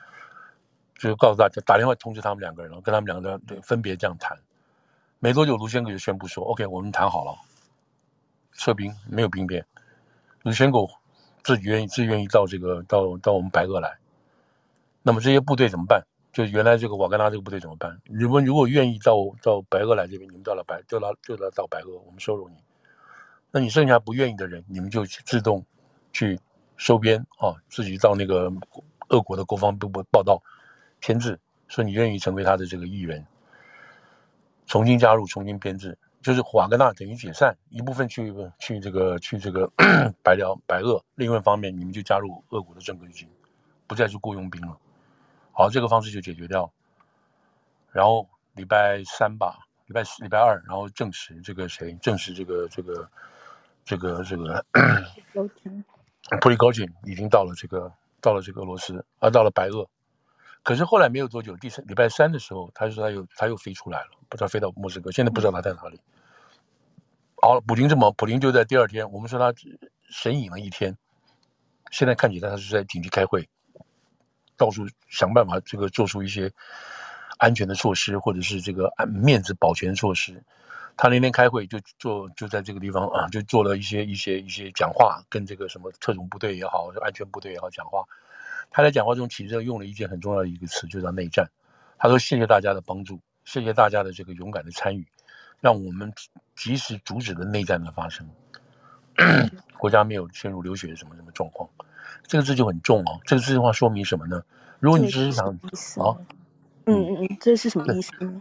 [0.96, 4.38] 就告诉大家，打电话通知他们两个人了，跟他们两个人对分别这样谈。
[5.18, 7.36] 没多久，卢先科就宣布说：“OK，我们谈好了，
[8.54, 9.64] 撤兵，没有兵变。
[10.42, 10.86] 卢先科
[11.42, 13.98] 自己愿意自愿意到这个到到我们白俄来。
[15.02, 16.02] 那么这些部队怎么办？
[16.32, 18.00] 就原来这个瓦格纳这个部队怎么办？
[18.06, 22.56] 你们如果愿意到到白俄来这边，你们到了白就到就到到白俄，我们收容你。
[23.52, 25.64] 那你剩下不愿意的人，你们就自动
[26.12, 26.40] 去
[26.76, 28.52] 收编啊，自己到那个
[29.10, 30.42] 俄国的国防部报道
[31.00, 31.38] 签字，
[31.68, 33.24] 说你愿意成为他的这个一员，
[34.66, 39.70] 重新加入，重新编制，就是瓦格纳等于解散一部分去去这个去这个
[40.24, 43.28] 白辽白俄，另外一方面你们就加入俄国的正规军，
[43.86, 44.74] 不再是雇佣兵了。
[45.52, 46.72] 好，这个方式就解决掉。
[47.92, 51.92] 然后礼拜三吧，礼拜四、礼拜二，然后证实这个谁？
[52.00, 53.10] 证实这个这个
[53.84, 54.64] 这个这个。
[56.40, 59.86] 普里高津已经到了这个到了这个俄罗斯，啊，到了白俄。
[60.62, 66.00] 可是后来没有多久，第三礼拜三的时候，他说他又他又飞出来了，不知道飞到莫斯科，现在不知道他在哪里。
[67.46, 69.52] 好，普京这么，普京就在第二天，我们说他
[70.08, 70.96] 神隐了一天，
[71.90, 73.46] 现在看起来他是在紧急开会。
[74.56, 76.50] 到处想办法，这个做出一些
[77.36, 80.42] 安全的措施，或者是这个面子保全措施。
[80.96, 88.02] 他那天开会就做，就在这个地方啊，就做了一些一些一些讲话，跟这个什么特种部队也好，安全部队也好讲话。
[88.70, 91.46] 他在讲话中其实用了一件很重要的一个词，就叫内战。
[91.98, 95.06] 他说：“谢谢大家的帮助，谢谢大家的这个勇敢的参与，
[95.60, 96.12] 让我们
[96.56, 98.28] 及时阻止了内战的发生，
[99.78, 101.68] 国家没有陷入流血什么什么状况。”
[102.26, 103.20] 这个字就很重哦。
[103.24, 104.42] 这个字的话说明什么呢？
[104.80, 106.16] 如果你只是想啊，
[106.86, 108.40] 嗯嗯嗯，这是什么意思呢？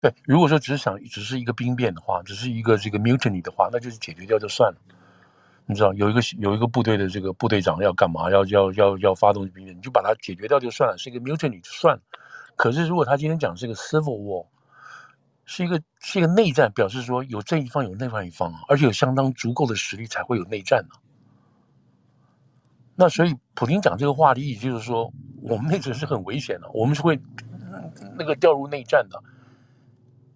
[0.00, 4.78] 对，如果说只是想只是一个兵变的话，只是一个这个 mutiny 的话，那就是解决掉就算了。
[5.66, 8.30] 你知道有一个有一个部队的这个部队长要干嘛？
[8.30, 12.02] 要要要要发动兵变，你就把它解决掉就算了，是一个 mutiny 就算了。
[12.54, 14.46] 可是如果他今天讲是一个 civil war，
[15.46, 20.96] 是一个是一个内战，表示说有这一方有另外一方啊，而且有相当足够的实力才会有内战呢。
[22.96, 27.20] 那所以，普京讲这个话的意义就是说，我们那阵是很危险的，我们是会
[28.18, 29.22] 那个掉入内战的，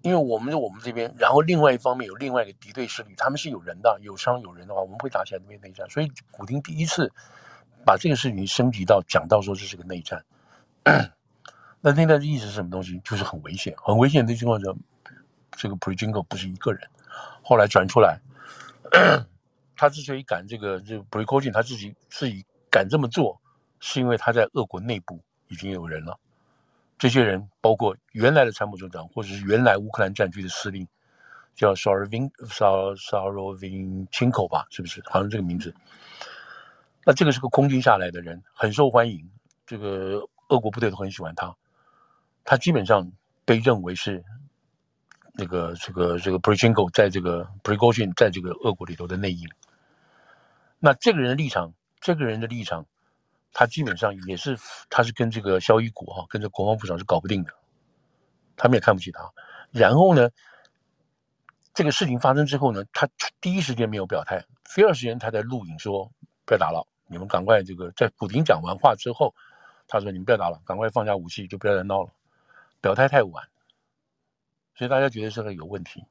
[0.03, 5.89] 因为我们我们这边，然后另外一方面有另外一个敌对势力，他们是有人的，有伤有人的话，我们会打起来那边内战。
[5.89, 7.11] 所以，普京第一次
[7.85, 10.23] 把这个事情升级到讲到说这是个内战。
[11.81, 13.01] 那内战的意思是什么东西？
[13.03, 14.67] 就是很危险，很危险的情况下，
[15.53, 16.81] 这个普里金科不是一个人，
[17.43, 18.19] 后来转出来。
[19.77, 23.41] 他之所以敢这个，就普里戈津他自己自己敢这么做，
[23.79, 26.19] 是因为他在俄国内部已经有人了。
[26.99, 30.87] 这些人包括原来的参谋总长，或者是原来乌克兰战区的司令，
[31.55, 35.03] 叫萨尔维萨萨尔维钦科吧，是不是？
[35.07, 35.75] 好像这个名字。
[37.05, 39.27] 那这个是个空军下来的人，很受欢迎，
[39.67, 41.57] 这个俄国部队都很喜欢他。
[42.45, 43.11] 他基本上
[43.45, 44.23] 被认为是。
[45.33, 49.49] 那个这个这个普里金科在这个普里戈津在这个俄国里头的内应，
[50.79, 52.85] 那这个人的立场，这个人的立场，
[53.53, 57.53] 他基本上也是，他是跟这个肖伊古哈，跟这国防部长是搞不定的，
[58.57, 59.31] 他们也看不起他。
[59.71, 60.29] 然后呢，
[61.73, 63.09] 这个事情发生之后呢，他
[63.41, 66.11] 第一时间没有表态，第二时间他在录影说
[66.45, 69.35] 不要打了，你们赶快这个在普京讲完话之后，
[69.87, 72.11] 他说你们不要打了，赶快放下武器，就不要再闹了，
[72.81, 73.49] 表态太晚。
[74.81, 76.03] 所以大家觉得这个有问题，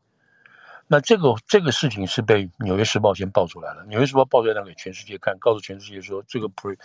[0.86, 6.78] 那这个这个事情是被《纽约时报》先爆出来了，《纽约时报》爆出来给全世界看，告诉全世界说这个 Pre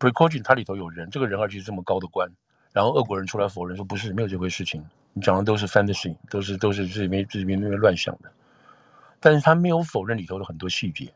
[0.00, 2.28] Prigozhin 它里头有人，这个人而且是这么高的官，
[2.72, 8.32] 然后俄国人出来否认说不是，没有这回事情，你讲的都是 fantasy，都是都是这里面这里面那边乱想的，
[9.20, 11.14] 但是他没有否认里头的很多细节，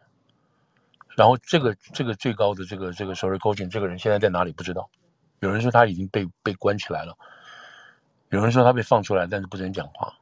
[1.17, 4.89] 然后这个这个最高的这个这个 Prigozhin 这个人现在在哪里不知道，
[5.41, 7.19] 有人说他已经被被关起来了。
[8.35, 10.13] 有人说他被放出来，但是不准讲话，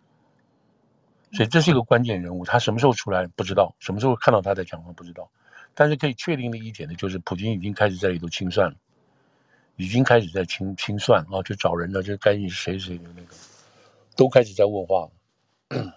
[1.33, 2.45] 所以这是一个关键人物。
[2.45, 5.31] 他什么时候出来不知道，什么时候看到他在讲话不知道。
[5.73, 8.77] 但是可以确定的一点呢，就是普京已经开始在里头清算了，
[9.77, 13.35] 已经开始在清清算啊，就找人了，就该你是谁谁的那个，
[14.15, 15.09] 都开始在问话
[15.71, 15.95] 了。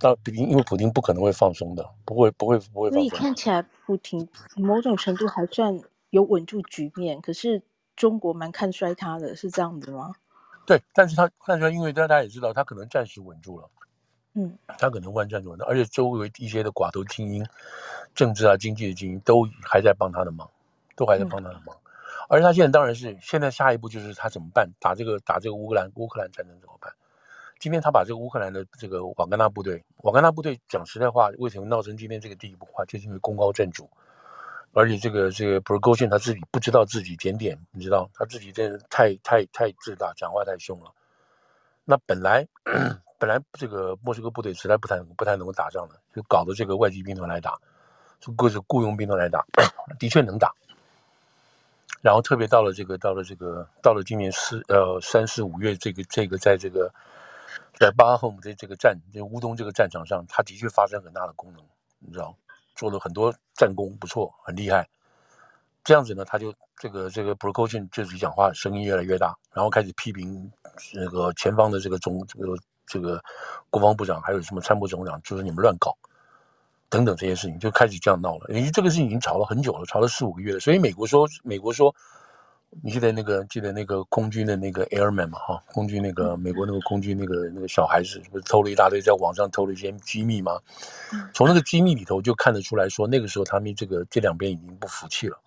[0.00, 3.00] 那普京因为普京不可能会放松的，不会不会不会放松。
[3.00, 7.60] 所以看起来普京某种程度还算有稳住局面，可是。
[7.96, 10.14] 中国蛮看衰他的，是这样子吗？
[10.66, 13.68] 对，但是他看衰，因为大家也知道，他可能暂时稳住了，
[14.34, 17.46] 嗯，他可能万暂稳住，而且周围一些的寡头精英、
[18.14, 20.48] 政治啊、经济的精英都还在帮他的忙，
[20.94, 21.74] 都还在帮他的忙。
[21.74, 21.80] 嗯、
[22.28, 24.68] 而他现在当然是现在下一步就是他怎么办？
[24.78, 26.92] 打这个打这个乌克兰乌克兰战争怎么办？
[27.58, 32.66] 今天他把这个乌克兰的这个瓦格纳部队，瓦格纳部队讲实在话，为什么闹成今天这个地步？
[32.66, 33.88] 话就是因为功高震主。
[34.76, 40.92] 而且这个这个普里戈津他自己不知道自己检点，你知道他自己真的太太太自大，讲话太凶了。
[41.82, 42.46] 那本来
[43.18, 47.58] 本来这个莫斯科部队实在不太不太能够打仗的，就搞得这个外籍兵团来打，
[48.20, 49.42] 就各种雇佣兵团来打，
[49.98, 50.52] 的确能打。
[52.02, 56.92] 然后特别到了这个到了这个到了今年四呃三四五月这个这个在这个
[57.80, 61.64] 在巴赫姆的这个战这乌东这个战场上，他的确发生很大的功能，
[61.98, 62.36] 你知道，
[62.76, 64.86] 做了很多战功，不错，很厉害。
[65.82, 70.50] 这样子呢，他就这个这个 Prigozhin 就是讲话声音越来越大，然后开始批评
[70.94, 72.56] 那个前方的这个总这个
[72.86, 73.22] 这个
[73.70, 75.96] 国防部长还有什么参谋总长，就是你们乱搞。
[76.88, 80.60] 等等这些事情就开始这样闹了，因为这个事情已经吵了很久了，吵了四五个月了。
[80.60, 81.92] 所以美国说，美国说，
[82.82, 90.60] 你记得那个记得那个空军的那个 airman 嘛，哈，空军那个美国那个空军那个那个小孩子，不是偷了一大堆，在网上偷了一些机密吗？
[91.32, 95.38] 从那个机密里头就看得出来说，那个时候他们这个这两边已经不服气了。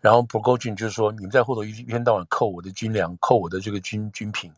[0.00, 4.50] 然后 Prigozhin 就是说，你们在后头一一天到晚扣我的军粮，扣我的这个军军品，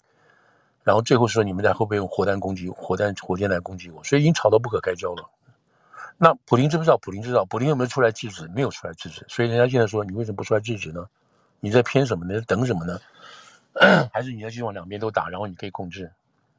[0.84, 5.28] 然后最后说你们在后边用火弹攻击，火弹火箭来攻击我，所以已经吵到不可开交了。
[6.16, 6.96] 那普林知不知道？
[6.98, 7.44] 普林知道。
[7.46, 8.46] 普林有没有出来制止？
[8.54, 9.24] 没有出来制止。
[9.28, 11.04] 所以人家现在说，你为什么不出来制止呢？
[11.64, 12.40] 你在偏什么呢？
[12.40, 12.98] 等什么呢？
[14.12, 16.10] 还是你要希望两边都打，然后你可以控制？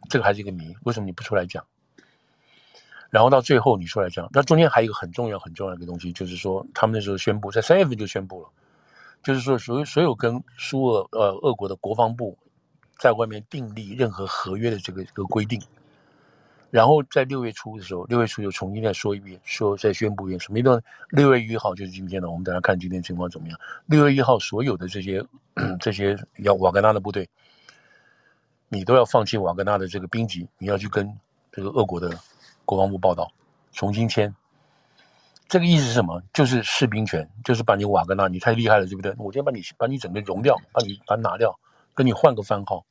[0.09, 0.73] 这个还是一个谜。
[0.83, 1.65] 为什么你不出来讲？
[3.09, 8.49] 然后到最后你出来讲，那中间还有一个很重要、很重要的一个东西，就是说他们那时候宣布，在三月份就宣布了，
[9.21, 12.37] 就是说所有所有跟苏俄呃俄国的国防部
[12.97, 15.61] 在外面订立任何合约的这个这个规定。
[16.73, 20.57] 然后在六月初的时候，六月初又重新再说一遍，说再宣布一遍什么？
[20.57, 22.31] 一段六月一号就是今天了。
[22.31, 23.59] 我们等下看今天情况怎么样。
[23.85, 25.23] 六月一号，所有的这些
[25.79, 27.29] 这些要瓦格纳的部队，
[28.69, 31.15] 你都要放弃瓦格纳的这个兵籍，你要去跟
[31.51, 32.09] 这个俄国的
[32.65, 33.31] 国防部报到，
[33.71, 34.33] 重新签。
[35.47, 36.19] 这个意思是什么？
[36.33, 39.13] 就是士兵权，就是把你瓦格纳，你太厉害了，对不对？
[39.19, 41.55] 我先把你把你整个融掉，把你把你拿掉，
[41.93, 42.83] 跟你换个番号。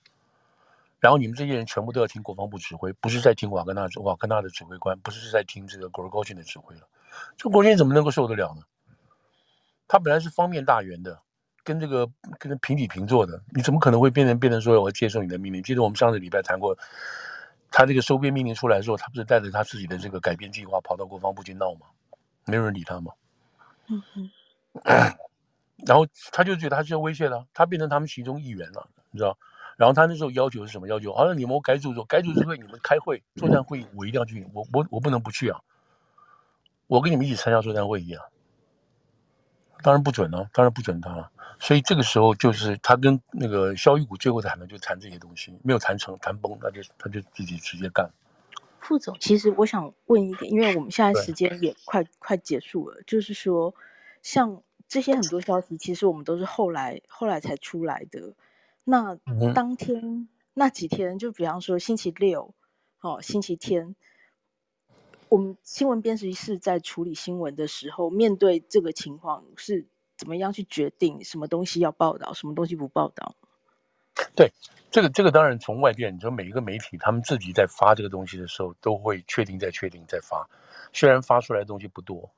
[1.03, 6.83] 然后你们这些人全部都要听国防部指挥，不是在听瓦格纳瓦格纳的指挥官，不是在听这个格罗高逊的指挥了。
[7.37, 8.63] 这国军怎么能够受得了呢？
[9.89, 11.21] 他本来是方面大员的，
[11.65, 15.61] 跟这个跟平起平坐的，你怎么可能会变成变成说我要接受你的命令？
[15.61, 16.79] 记得我们上个礼拜谈过，
[17.73, 21.89] 他这个收编命令出来的时候，他不是带着他自己的这个改编计划跑到国防部去闹吗？
[22.47, 23.13] 没有人理他吗？
[23.89, 24.31] 嗯嗯。
[25.85, 29.37] 然后他就觉得他是要威胁了，他变成他们其中一员了，你知道？
[29.77, 31.13] 然后他那时候要求是什么要求？
[31.15, 35.61] 好像你们改组改组会，你们开会作战会议，我一定要去，我我我不能不去啊！
[36.87, 38.25] 我跟你们一起参加作战会议啊！
[39.83, 41.31] 当然不准啊，当然不准他了。
[41.59, 48.11] 所以这个时候就是他跟那个肖玉谷最后谈的就谈这些东西，没有谈成，谈崩，那就他就自己直接干。
[48.81, 53.73] 副总，其实我想问一点，因为我们现在时间也快快结束了，就是说，
[54.23, 58.33] 像这些很多消息，其实我们都是后来后来才出来的。
[58.85, 59.17] 那
[59.55, 62.55] 当天、嗯、那几天，就比方说星期六，
[63.01, 63.95] 哦，星期天，
[65.29, 73.37] 我们新闻编辑室在处理新闻的时候，面对这个情况是怎么样去决定什么东西要报道，什么东西不报道？
[74.35, 74.53] 对，
[74.91, 80.49] 这个这个当然从外电，你说每一个媒体他们自己在发这个东西的时候，都会确定再确定再发，
[80.93, 82.31] 虽然发出来的东西不多。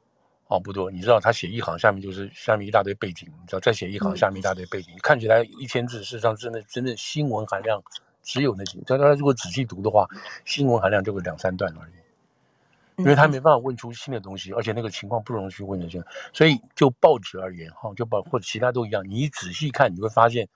[0.49, 7.82] 哦，不多，你知道他写一行，下面就是下面一大堆背景，你知道再写一行，下面一大堆背景，嗯、看起来一千字，事实上真的真的新闻含量
[8.22, 8.78] 只有那些。
[8.86, 10.07] 但他如果仔细读的话，
[10.45, 16.05] 新闻含量就会两三段而已，因为他没办法问出新的东西，而且那个情况不容易去问的些。
[16.32, 20.47] 所以就报纸而言，哈，就报或者其他都一样，你仔细看，你会发现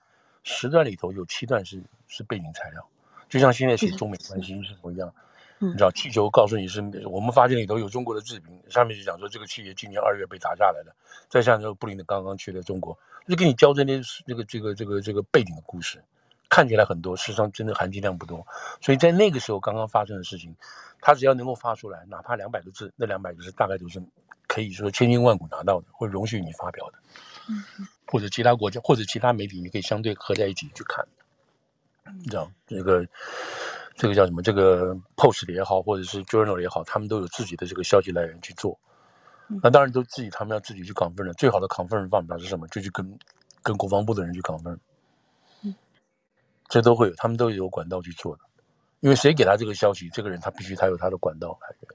[0.43, 2.87] 十段里头有七段是是背景材料，
[3.27, 5.11] 就像现在写中美关系是不一样。
[5.61, 10.95] 你知道气球告诉你是我们发现里头有中国的制品，上面就讲说这个企业今年二月被打下来的。
[11.27, 12.97] 再像这个布林的刚刚去的中国，
[13.27, 16.01] 就给你交这些这个这个这个这个背景的故事，
[16.47, 18.47] 看起来很多，实际上真的含金量不多。
[18.81, 20.55] 所以在那个时候刚刚发生的事情，
[21.01, 24.01] 他只要能够发出来，哪怕两百个字，那两百个字大概都是
[24.47, 26.99] 可以说千辛万苦拿到的，会容许你发表的。
[27.49, 31.05] 嗯，或者其他国家或者其他媒体，你可以相对合在一起去看。
[32.17, 33.05] 你知道这个。
[33.99, 34.41] 这个叫什么？
[34.41, 38.79] 这个 Post 也好，或者是 Journal 也好，他们都有自己的这个消息来源去做。
[39.61, 41.33] 那当然都自己，他们要自己去 confirm 了。
[41.33, 42.65] 最好的 confirm 方法是什么？
[42.69, 43.19] 就去跟
[43.61, 44.77] 跟国防部的人去 confirm。
[46.69, 48.43] 这都会有，他们都有管道去做的。
[49.01, 51.91] 因为谁给他这个消息，这个人他必须他有他的管道来源。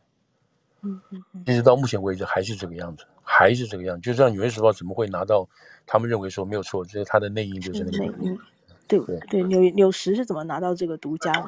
[0.83, 1.41] 嗯嗯嗯。
[1.47, 4.03] 一直到目前为止还是这个样子，还是这个样子。
[4.03, 5.49] 就像《纽约时报》怎么会拿到？
[5.87, 8.39] 他们认为说没有错，就是他的内应，就是那个内应。
[8.87, 11.47] 对对对，纽纽时是怎么拿到这个独家的？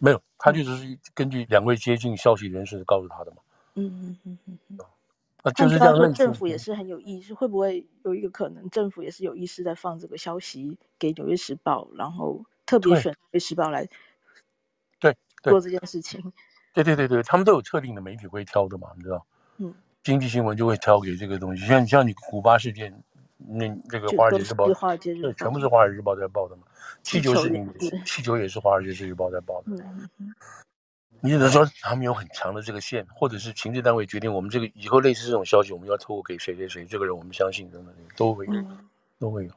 [0.00, 3.38] 对，没有，他就是根据两位接近消息人士告诉他的嘛。
[3.74, 4.78] 嗯嗯嗯嗯嗯。
[5.44, 6.12] 那就是这样。
[6.14, 13.88] 政府也是很有意识，会不会有一个可能，政府也是有意识在放这个消息给《纽约时报》，然后特别选《纽约时报》来
[14.98, 16.32] 对做这件事情？
[16.74, 19.26] 对对对对，他们都有特定的媒体会挑的嘛，你知道？
[19.58, 19.74] 嗯。
[20.02, 23.02] 经济新闻就会挑给这个东西，像像你古巴事件，
[23.38, 24.68] 那这个《华尔街日报》
[25.22, 26.62] 对，全部是《华尔街日报》在报的嘛。
[27.02, 29.72] 气球事情，气球也是《华尔街日报》在报的。
[29.72, 30.34] 嗯嗯
[31.20, 38.52] 你只能说他们有很强的这个线，或者是情治单位决定我们这个以后类似这种消息，我们要透过给谁谁谁，这个人我们相信等等都会有，
[39.18, 39.52] 都会有。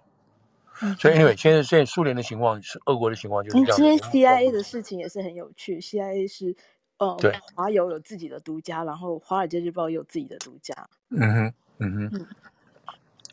[0.97, 3.75] 所以因为现在现在苏联的情况是俄国的情况就是这样。
[3.77, 6.55] 今天 CIA 的事情也是很有趣，CIA 是
[6.97, 7.15] 呃
[7.53, 10.73] 华友有自己的独家，然后《华尔街日报》也有自己的独家。
[11.09, 12.09] 嗯哼，嗯哼。
[12.13, 12.27] 嗯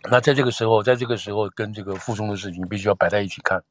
[0.05, 3.63] 那在这个时候，在这个时候跟这个傅聪的事情必须要摆在一起看。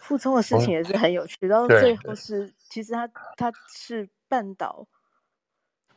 [0.00, 4.86] 傅聪的事情也是很有趣，然后最后是其实他他是半岛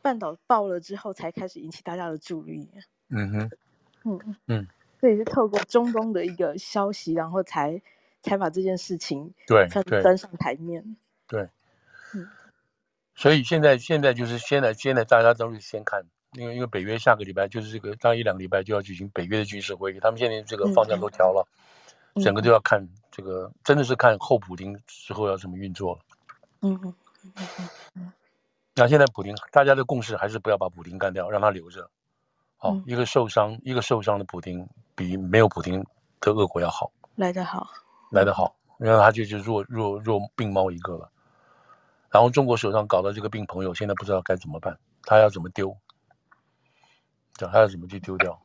[0.00, 2.70] 半岛爆了之后才开始引起大家的注意。
[3.08, 3.50] 嗯哼，
[4.04, 4.68] 嗯嗯，
[5.00, 7.82] 这也是透过中东的一个消息，然后才
[8.22, 9.68] 才把这件事情对
[10.02, 10.96] 端上台面。
[11.26, 11.48] 对，
[12.14, 12.28] 嗯，
[13.14, 16.04] 所以现在现在就是现在现在大家都是先看。
[16.36, 21.46] 因为因为北约下个礼拜就是这个，大概一两个礼拜就要举行北约的军事会议，他们现在这个方向都调了，
[22.14, 26.00] 嗯、整个都要看这个，真的是看后普京之后要怎么运作了。
[26.60, 28.12] 嗯嗯嗯嗯。
[28.74, 31.88] 那现在普京大家的共识还是不要把普京干掉，让他留着。
[32.58, 35.84] 好，嗯、一个受伤一个受伤的普丁比没有普丁
[36.20, 37.68] 的俄国要好，来得好，
[38.10, 41.10] 来得好，然后他就就弱弱弱病猫一个了。
[42.10, 45.76] 然后中国手上搞到这个病朋友，现在不知道该怎么办，他要怎么丢？
[47.36, 48.40] 讲他要怎么去丢掉？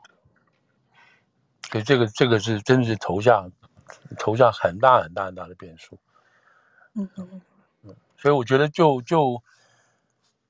[1.71, 3.49] 所以这个这个是真的是投下
[4.19, 5.97] 投下很大很大很大的变数。
[6.95, 7.41] 嗯嗯
[7.83, 7.95] 嗯。
[8.17, 9.41] 所以我觉得就就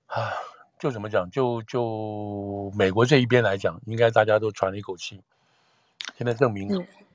[0.08, 0.34] 啊，
[0.80, 1.30] 就怎么讲？
[1.30, 5.22] 就就美国这一边来讲，应该大家都喘了一口气。
[6.18, 6.68] 现在证明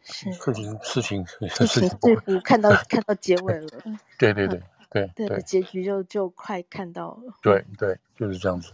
[0.02, 3.68] 事情事情事情似乎看到 看到结尾了。
[4.18, 7.34] 对对对对对，结局就就快看到了。
[7.42, 8.72] 对对，就是这样子。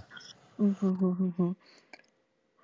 [0.59, 1.57] 嗯哼哼哼哼。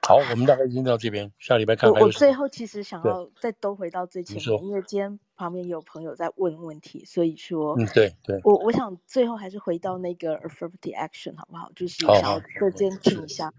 [0.08, 2.06] 好，我们大概已经到这边，下礼拜看还有。
[2.06, 8.40] 我最后其实想要再兜回到最前面，因为今天旁边有朋友在问问题，所以说，嗯，对对。
[8.42, 11.70] 我我想最后还是回到那个 affirmative action 好不好？
[11.76, 13.52] 就是想要再坚定一下，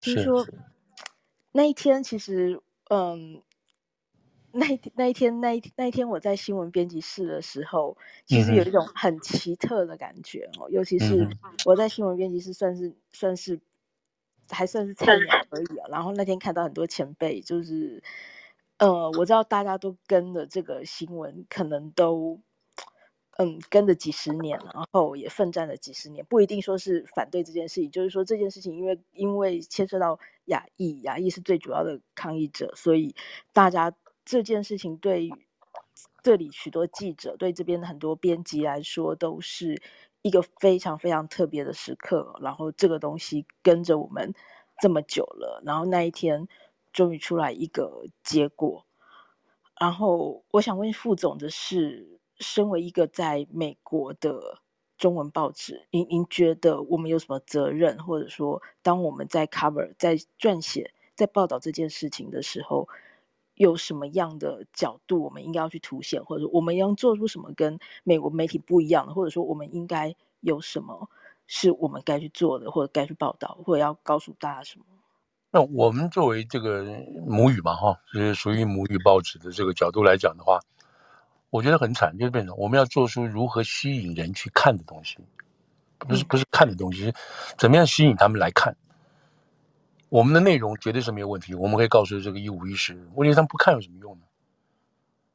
[0.00, 0.46] 就是说
[1.50, 3.42] 那一天其实，嗯，
[4.52, 11.28] 那那一天那一那一天我在新闻编辑室的时候，其实有一种很奇特的感觉哦，尤其是
[11.64, 13.58] 我在新闻编辑室算是算是。
[14.50, 18.02] 还算是菜鸟而已啊，然后那天看到很多前辈，就是，
[18.78, 22.40] 呃，我知道大家都跟了这个新闻，可能都，
[23.36, 33.14] 嗯，跟了几十年，然后也奋战了几十年，不一定说是反对这件事情，就是说这件事情，因为因为牵涉到亚裔，亚裔是最主要的抗议者，所以
[33.52, 33.94] 大家
[34.24, 35.30] 这件事情对
[36.22, 39.82] 这里许多记者，对这边的很多编辑来说都是。
[40.22, 44.34] 一个非常非常特别的时刻，然后这个东西跟着我们
[44.80, 46.48] 这么久了，然后那一天
[46.92, 48.84] 终于出来一个结果。
[49.80, 54.60] 然后我想问副总的是，身为一个在美国的
[54.96, 62.88] 中文报纸，您您觉得我们有什么责任，或者说当我们在 cover 在撰写在报道这件事情的时候，
[63.58, 71.10] 有什么样的角度，我们应该要去凸显，或者说我们要做出什么跟美国媒体不一样的，或者说我们应该有什么
[71.46, 74.84] 是我们该去做的，或者该去报道，或者要告诉大家什么？
[75.50, 76.84] 那我们作为这个
[77.26, 80.60] 母语嘛，哈，就是属于母语报纸的这个角度来讲的话，
[81.50, 85.16] 我觉得很惨，就是变成我们要做出如何吸引人去看的东西，
[85.98, 87.14] 不是不是看的东西，是
[87.56, 88.76] 怎么样吸引他们来看。
[90.08, 94.24] 我们的内容绝对是没有问题，我们可以告诉这个一五一十，问题他们不看有什么用呢？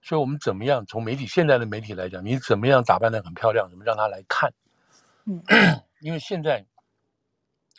[0.01, 4.51] 所以，我们怎么样从媒体现在的媒体来讲，你怎么样打扮的很漂亮，怎么让他来看？
[5.25, 5.41] 嗯，
[6.01, 6.65] 因为现在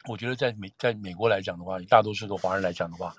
[0.09, 3.15] 我觉得在美在美国来讲的话，大多数的华人来讲的话，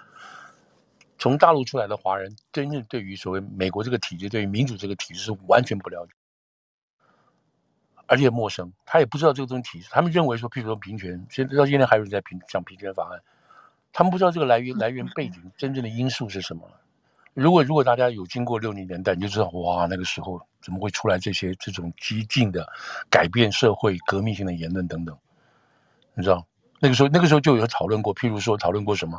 [1.19, 6.13] 从大陆出来的华人，真正对于所谓美国这个体制，对于民主这个体制是完全不了解，
[8.07, 13.21] 而且陌生，他也不知道这个东西体制，他们认为说，譬如说平权，现在到现在还有人在平讲平权法案。
[13.97, 16.69] 他们不知道这个来源来源背景真正的因素是什么。
[17.33, 22.67] 如果如果大家有经过六零年代，你就知道哇，那个时候怎么会出来这些这种激进的
[23.09, 25.17] 改变社会革命性的言论等等。
[26.13, 26.45] 你知道
[26.81, 29.17] 那个时候那个时候就有讨论过，譬如说讨论过什么，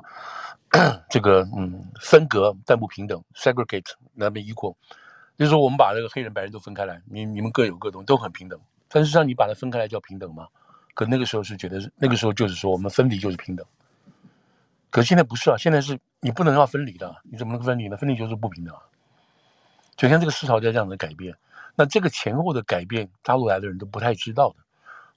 [1.09, 4.75] 这个嗯分隔但不平等，segregate 那边 equal，
[5.39, 8.61] 就是说我们把这个黑人白人都分开来，你你们各有各东西都很平等。
[8.91, 10.47] 但实际上你把它分开来叫平等吗？
[10.93, 13.67] 可那个时候是觉得那个时候就是说我们分离就是平等。
[14.97, 17.99] 可现在不是啊，现在是你不能要分离的，你怎么能分离呢？
[17.99, 18.75] 分离就是不平等。
[19.95, 21.37] 就像这个思潮在这样的改变，
[21.75, 24.57] 那这个前后的改变，大陆来的人都不太知道的。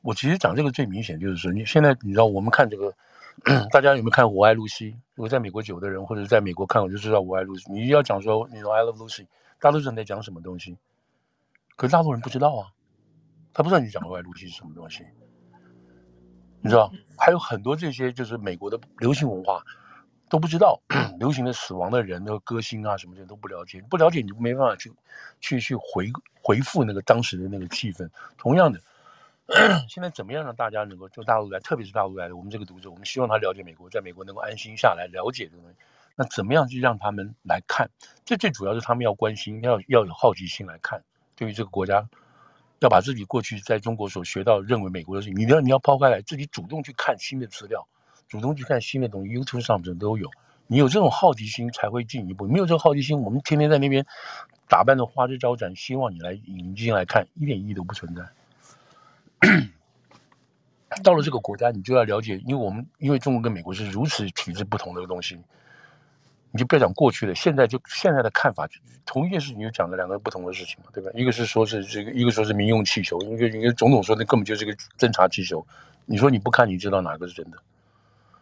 [0.01, 2.93] 我其实讲这个最明显就是说，你现在你知道，我们看这个
[3.71, 4.91] 大家有没有看《我爱露西》？
[5.15, 7.63] 如果在美国久的人，或者在美国看，我就知道《我爱露西》。
[7.71, 9.27] 你要讲说，你说 I love Lucy，
[9.61, 10.77] 大陆人在讲什么东西？
[11.77, 12.67] 可是大陆人不知道啊，
[13.53, 15.05] 他不知道你讲《我爱露西》是什么东西。
[16.61, 19.63] 你知道，还有很多这些就是美国的流行文化
[20.29, 20.79] 都不知道，
[21.19, 24.91] 流行的死亡的人、那个歌星啊什么的都不了解，不了解你就没办法去
[25.39, 28.09] 去去回回复那个当时的那个气氛。
[28.37, 28.79] 同样的。
[29.89, 35.75] 现在怎么样让大家能够就大陆来，特别是大陆来的我们这个读者，我们希望他了解美国，在美国能够安心下来了解这个东西。
[36.15, 37.89] 那怎么样去让他们来看？
[38.23, 41.03] 这最主要是他们要关心，要要有好奇心来看。
[41.35, 42.07] 对于这个国家，
[42.79, 47.87] 要把自己过去在中国所学到认为美国的事情，你要你要抛开来，自己主动去看新的资料，
[48.27, 50.29] 主动去看新的东西，YouTube 上面都有。
[50.67, 52.47] 你有这种好奇心才会进一步。
[52.47, 54.05] 没有这个好奇心，我们天天在那边
[54.67, 58.23] 打扮的花枝招展，希望你来引进来看，一点意义都不存在。
[61.03, 65.39] 到了这个国家，你就要了解，因为我们因为中国跟美国是如此体制不同的东西，
[66.51, 68.67] 你就不要讲过去的，现在就现在的看法，
[69.05, 71.11] 同一件事情就讲了两个不同的事情嘛，对吧？
[71.13, 75.65] 一个是说是这个，一个说是民用气球，一个一个总统说那根本就是个侦察气球，
[76.05, 77.57] 你说你不看，你知道哪个是真的？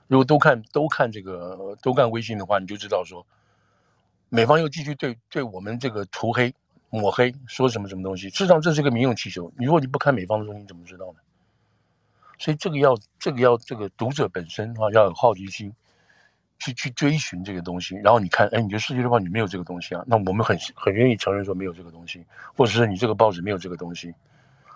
[0.08, 3.26] 如果都看都看这个都看微信的话，你就知道说，
[4.30, 6.54] 美方又继续对对我们这个涂黑。
[6.90, 8.30] 抹黑说什么什么东西？
[8.30, 9.52] 事实上这是个民用气球。
[9.58, 11.20] 你如果你不看美方的东西，你怎么知道呢？
[12.40, 15.70] 所以这个要这个要这个读者本身啊要有好奇心，
[16.60, 17.96] 去去追寻这个东西。
[18.04, 20.04] 然后你看，哎，你觉得世界日报你没有这个东西啊？
[20.08, 24.14] 那我们很很愿意承认说没有这个东西，或者是你这个报纸没有这个东西。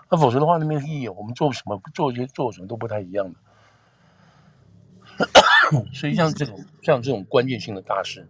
[0.10, 1.08] 那否则的话，那没有意义。
[1.08, 3.40] 我们做什么做一些做什么都不太一样的。
[5.94, 8.28] 所以像这种像这种关键性的大事，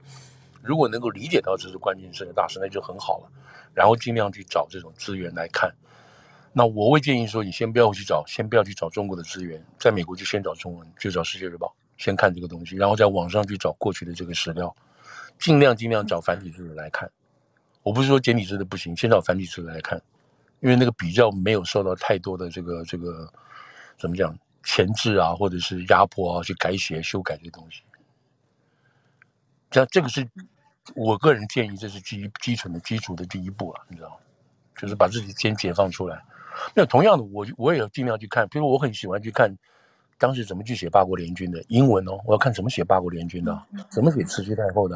[0.62, 3.32] 如果能够理解到这是关键性的大事，那就很好了。
[3.74, 5.74] 然后尽量去找这种资源来看。
[6.54, 11.68] 那我会建议说，你先不要去找，先不要去找中国的资源，在美国就先找中文，就找《世界日报》，
[12.02, 14.76] 先看这个东西，然后在网上去找过去的这个史料，
[15.40, 17.10] 尽量尽量找繁体字的来看。
[17.84, 20.02] 我不是说简体字的不行，先找繁体字的来看，
[20.60, 23.32] 因为那个比较没有受到太多的这个这个
[23.98, 27.84] 怎么讲钳制啊，或者是压迫啊，去改写修改这个东西。
[29.70, 30.28] 这这个是。
[30.96, 34.16] 我个人建议，这是基基础的基础的第一步了，你知道吗？
[34.76, 36.20] 就是把自己先解放出来。
[36.74, 39.56] 那同样的，我我也要尽量去看，比如我很喜欢去看
[40.22, 44.96] 当时怎么去写八国联军的英文哦，我要看怎么写八国联军的，怎么写慈禧太后的，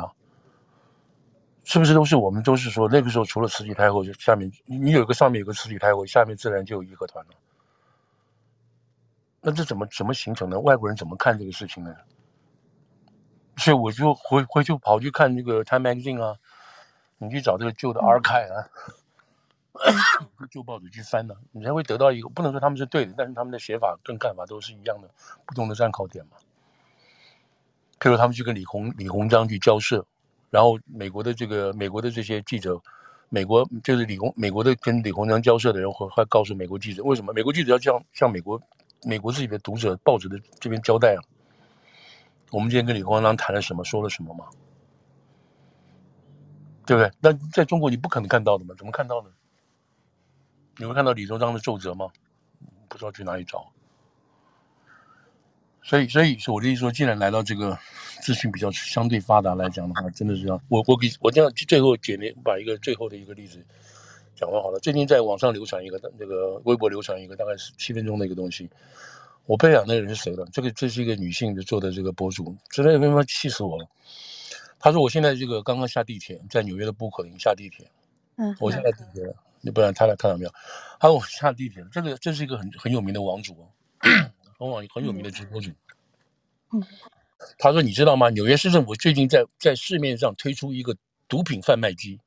[1.63, 7.32] 是不是都是我们都是说那个时候除了慈禧太后，就下面你有一个上面有个慈禧太后，下面自然就有义和团了。
[9.41, 10.59] 那这怎么怎么形成的？
[10.59, 11.95] 外国人怎么看这个事情呢？
[13.57, 16.36] 所以我就回回去跑去看那个《Time Magazine》啊，
[17.17, 18.69] 你去找这个旧的 archive 啊，
[20.49, 25.09] 旧报纸去翻呢、你才会得到一个不能说他们是对的，但是他们的写法跟看法都是一样的，
[25.45, 26.38] 不同的参考点嘛。
[27.99, 30.05] 譬如他们去跟李鸿李鸿章去交涉，
[30.49, 32.80] 然后美国的这个美国的这些记者，
[33.30, 38.61] 美国就是李鸿美国的跟李鸿章交涉的人会会告诉美国记者，为什么美国记者要向向美国
[39.03, 41.21] 美国自己的读者报纸的这边交代啊？
[42.51, 44.45] 我们今天跟李鸿章谈了什么，说了什么吗？
[46.86, 47.11] 对不对？
[47.19, 48.76] 那在中国你不可能看到的嘛？
[48.78, 49.30] 怎么看到呢？
[50.78, 52.07] 你会看到李鸿章的奏折吗？
[52.88, 53.71] 不知道去哪里找。
[55.84, 57.78] 所以，所以说我的意思说，既然来到这个
[58.21, 60.59] 资讯比较相对发达来讲的话，真的是这样。
[60.67, 63.63] 我我给我这样最后简单把一个最后的一个例子
[64.36, 64.80] 讲完好了。
[64.80, 68.69] 最近在网上流传一个那个微博流传一个大概是七分钟的一个东西。
[69.45, 73.88] 我不讲那个人是谁了，这个这是一个女性的做的这个博主，真的他妈气死我了。
[74.80, 77.86] 他说我现在这个刚刚下地铁，在纽约的布鲁克林下地铁，
[78.38, 79.36] 嗯，我下地铁了，
[79.66, 80.51] 你不然他俩看到没有？
[80.99, 83.66] 他说我下地铁，这个这是一个很很有名的网主哦，
[84.59, 85.72] 很网很有名的直播主。
[86.72, 86.84] 嗯，
[87.57, 88.30] 他说你知道吗？
[88.30, 90.95] 纽约市政府最近在在市面上推出一个
[91.28, 92.20] 毒品贩卖机。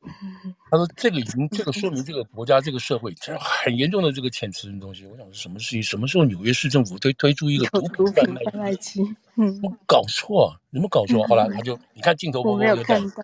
[0.70, 5.04] 他说：“这个已经，这个说明这个国家、这个社会，这很严重的这个潜词的东西。
[5.04, 5.82] 我想是什么事情？
[5.82, 9.02] 什么时候纽约市政府推推出一个毒品贩卖机？
[9.34, 11.22] 嗯，搞错、啊，有没有搞错？
[11.26, 13.22] 后来他就你看镜头，我没有看到。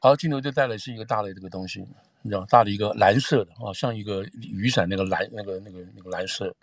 [0.00, 1.80] 好，镜头就带来是一个大的这个东西，
[2.22, 6.54] 你知道，大的一个蓝色的啊，像一个雨伞那个蓝，那个那个那个蓝色，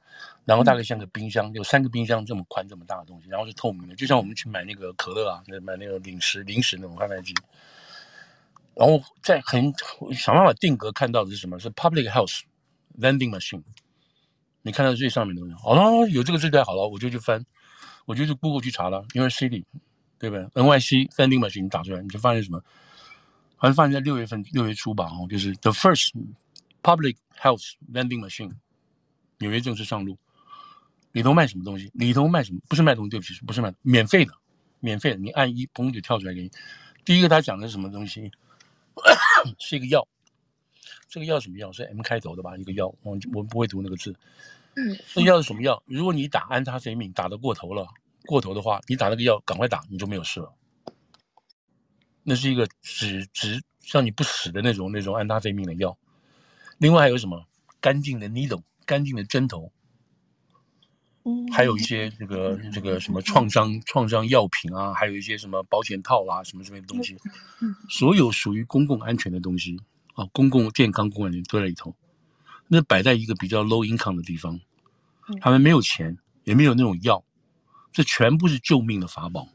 [0.46, 7.34] 然后大概像个冰箱，有三个冰箱这么宽这么大的东西，然后是透明的，就像我们去买那个可乐啊，买那个零食零食那种贩卖机。”
[8.76, 9.74] 然后在很
[10.14, 11.60] 想办法定格看到的是什么？
[11.60, 12.42] 是 public house
[13.00, 13.64] vending machine。
[14.62, 17.44] 你看到最上面的东西，好了，有这个字代好了，我就去翻，
[18.06, 19.64] 我就去 Google 去查了，因为 City
[20.20, 22.64] 对不对？NYC vending machine 打出来，你就发现什么？
[23.56, 26.12] 好像发现在六月份六月初吧，哦，就是 the first
[26.84, 28.52] public health vending machine，
[29.40, 30.18] 纽约正式上路。
[31.14, 31.90] 里头卖什么东西？
[31.96, 32.60] 里头卖什么？
[32.70, 34.34] 不是卖东西，对不起，不是卖，免费的，
[34.80, 36.52] 免费的，你按一，砰就跳出来给你。
[37.04, 38.32] 第一个他讲的是什么东西？
[39.58, 40.08] 是一个药，
[41.08, 41.72] 这个药什么药？
[41.72, 42.56] 是 M 开头的吧？
[42.58, 44.16] 一个药，我我不会读那个字。
[44.76, 45.82] 嗯，这药是什么药？
[45.88, 47.88] 如果你打安他非命打得过头了，
[48.28, 50.54] 过头的话，你打那个药赶快打，你就没有事了。
[52.22, 55.98] 那是一个只只让你不死的那种那种安他非命的药。
[56.78, 57.48] 另外还有什么？
[57.80, 59.72] 干净的 needle，干净的针头。
[61.24, 67.18] 嗯，还有一些这个这个什么创伤创伤药品啊，还有一些什么保险套啦、啊，什么什么东西。
[67.90, 69.80] 所有属于公共安全的东西
[70.16, 71.96] 啊，公共健康公安全都在里头。
[72.68, 74.60] 那摆在一个比较 low income 的地方，
[75.40, 77.24] 他们没有钱，也没有那种药，
[77.92, 79.48] 这全部是救命的法宝。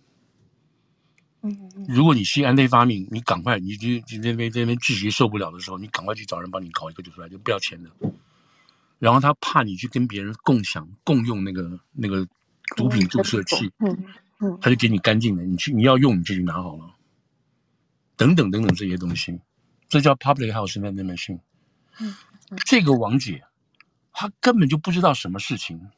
[1.43, 7.91] 嗯，如果你吸安非他命，你赶快，你就就那边那边窒息受不了的时候，你赶快去找人帮你搞一个就出来，就不要钱的。
[8.99, 12.25] 然后他怕你去跟别人共享共用那个那个
[12.77, 14.05] 毒品注射器，嗯
[14.39, 16.95] 嗯，他就给你干净的，你去你要用你就去拿好了。
[18.17, 19.41] 等等等等这些东西，
[19.89, 21.41] 这叫 public health。
[21.99, 22.15] 嗯。
[22.65, 23.43] 这个王姐，
[24.13, 25.91] 她根本就不知道什么事情。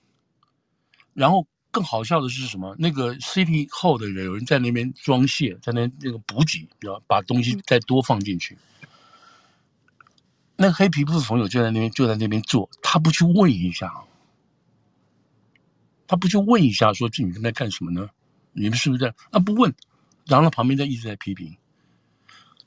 [1.12, 2.76] 然后更好笑的是什么？
[2.78, 8.56] 那个 City Hall 的人有人在那边装卸，在那那个补给，要把东西再多放进去。
[10.54, 13.92] 那个黑皮肤的朋友就在那边就在那边做，他不去问一下，
[16.06, 18.08] 他不去问一下，说这女人在干什么呢？
[18.52, 19.12] 你们是不是在？
[19.32, 19.74] 他不问，
[20.26, 21.56] 然后旁边在一直在批评。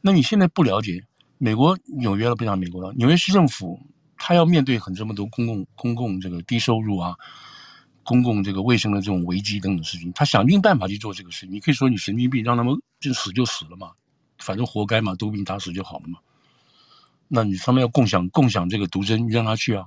[0.02, 1.02] 那你现在不了解？
[1.38, 2.94] 美国纽约了，不讲美国了。
[2.96, 3.80] 纽约市政府
[4.18, 7.16] 他要面对很这么多公共公共这个低收入啊，
[8.08, 11.54] 公共这个卫生的这种危机等等事情，他想尽办法去做这个事情。
[11.54, 13.92] 你可以说你神经病，让他们就死就死了嘛，
[14.40, 16.20] 反正活该嘛，毒病打死就好了嘛。
[17.28, 19.86] 那你他们要共享共享这个毒针，你让他去啊。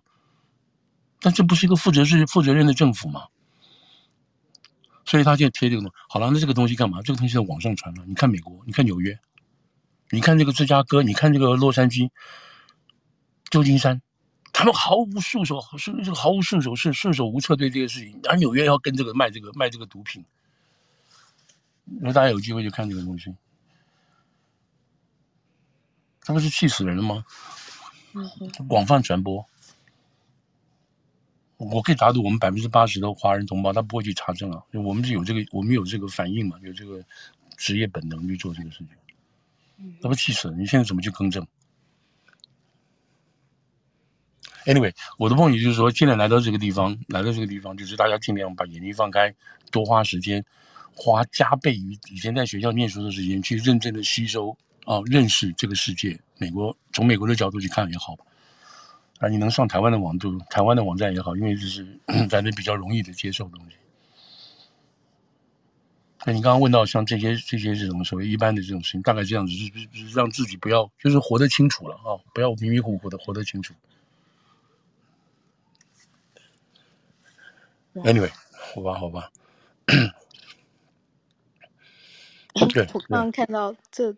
[1.18, 3.22] 但这不是一个负责是负责任的政府嘛？
[5.06, 7.00] 所以他现在贴这个东西，好了，那这个东西干嘛？
[7.02, 8.04] 这个东西在网上传了。
[8.06, 9.18] 你看美国，你看纽约。
[10.12, 12.10] 你看这个芝加哥，你看这个洛杉矶、
[13.48, 14.02] 旧金山，
[14.60, 18.20] 他们毫无束手，是这个毫无束手，是束手无策对这个事情。
[18.28, 20.22] 而纽约要跟这个卖这个卖这个毒品，
[21.86, 23.34] 那大家有机会就看这个东西，
[26.20, 27.24] 他不是气死人了吗？
[28.68, 29.42] 广泛传播，
[31.56, 37.02] 我可以打赌，我们百分之八十的华人同胞他不会去查证啊，我们是有这个，我们有这个反应嘛，有这个
[37.56, 38.88] 职业本能去做这个事情。
[40.02, 40.56] 那不气死了！
[40.58, 41.46] 你现在怎么去更正
[44.66, 49.34] ？Anyway，我的梦也就是说，现在来到这个地方，来到这个地方，就是大家尽量把眼睛放开，
[49.70, 50.44] 多花时间，
[50.94, 56.18] 花加倍于以前在学校念书的时间，去认真的吸收啊，认识这个世界。
[56.38, 58.16] 美国从美国的角度去看也好，
[59.18, 61.86] 啊，你能上台湾的网度，台湾的网站也好，因为这是
[62.28, 63.76] 咱们比较容易的接受的东西。
[66.26, 73.72] 那你刚刚问到像这些这些这种所谓一般的这种事情，大概这样子，是就是让自己不要就是活得清楚了啊，不要迷迷糊糊的活得清楚。
[77.94, 78.30] Anyway，
[78.74, 79.30] 好吧，好吧。
[82.72, 84.12] 对，我刚刚看到这，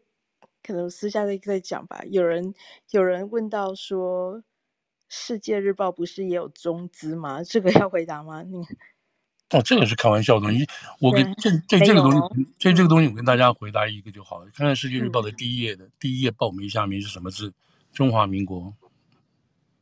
[0.62, 2.02] 可能私下在在讲吧。
[2.10, 2.54] 有人
[2.90, 4.38] 有人问到说，
[5.08, 7.42] 《世界日报》不是也有中资吗？
[7.42, 8.42] 这个要回答吗？
[8.42, 8.64] 你？
[9.50, 10.66] 哦，这个是开玩笑的东西。
[10.98, 14.46] 我跟这这这个东西，这这个东西，我跟大家回答一个就好了。
[14.54, 17.52] 看看《世界日报》的第一页的第一页报名下面是什么字？
[17.92, 18.74] 中华民国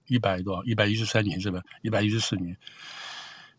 [0.06, 0.64] 一百多少？
[0.64, 1.62] 一百一十三年是吧？
[1.82, 2.56] 一百一十四年。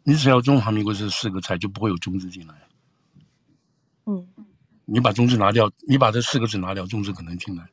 [0.04, 2.56] 你只要中华民国这四个字，就不会有中字进来。
[4.06, 4.28] 嗯。
[4.86, 7.66] 你把中字拿掉，你把这四个字拿掉，中字可能进来。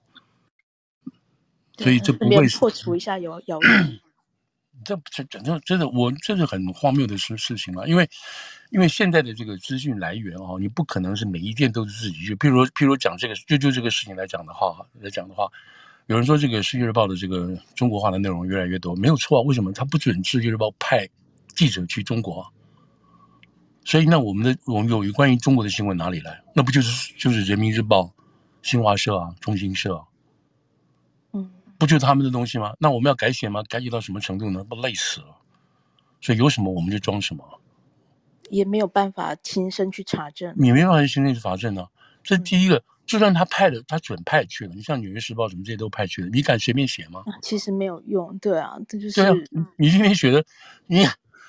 [1.78, 4.00] 所以这不会破除一下谣谣言。
[4.84, 8.08] 这这真的真的，我这是很荒谬的事事情了，因为
[8.70, 12.36] 因为现在的这个资讯来源啊，你不可能是每一件都是自己去。
[12.36, 15.48] 譬如譬如讲这个，就就这个事情来讲的话，来讲的话，
[16.06, 19.42] 有人说这个《世界日报》的这个中国化的内容越来越多，没有错啊。
[19.42, 21.08] 为什么他不准《世界日报》派
[21.55, 22.46] 记者去中国？
[23.84, 26.42] 所以那我们的我们有关于中国的新闻哪里来？
[26.55, 28.03] 那不就是就是《人民日报》、
[28.62, 30.05] 新华社啊、中新社啊。
[31.78, 32.74] 不就是他们的东西吗？
[32.80, 33.62] 那我们要改写吗？
[33.68, 34.64] 改写到什么程度呢？
[34.64, 35.36] 不累死了。
[36.20, 37.61] 所以有什么我们就装什么，
[38.51, 40.53] 也没有办法亲身去查证。
[40.57, 41.88] 你没办法亲身去查证呢、啊。
[42.24, 44.74] 这第一个，嗯、就算他派的，他准派去了。
[44.74, 47.22] 你像《纽约时报》什么这些都派去了，你敢随便写吗？
[47.40, 49.22] 其实没有用，对啊，这就是。
[49.22, 49.34] 对啊，
[49.76, 50.44] 你今天写的，
[50.88, 51.07] 你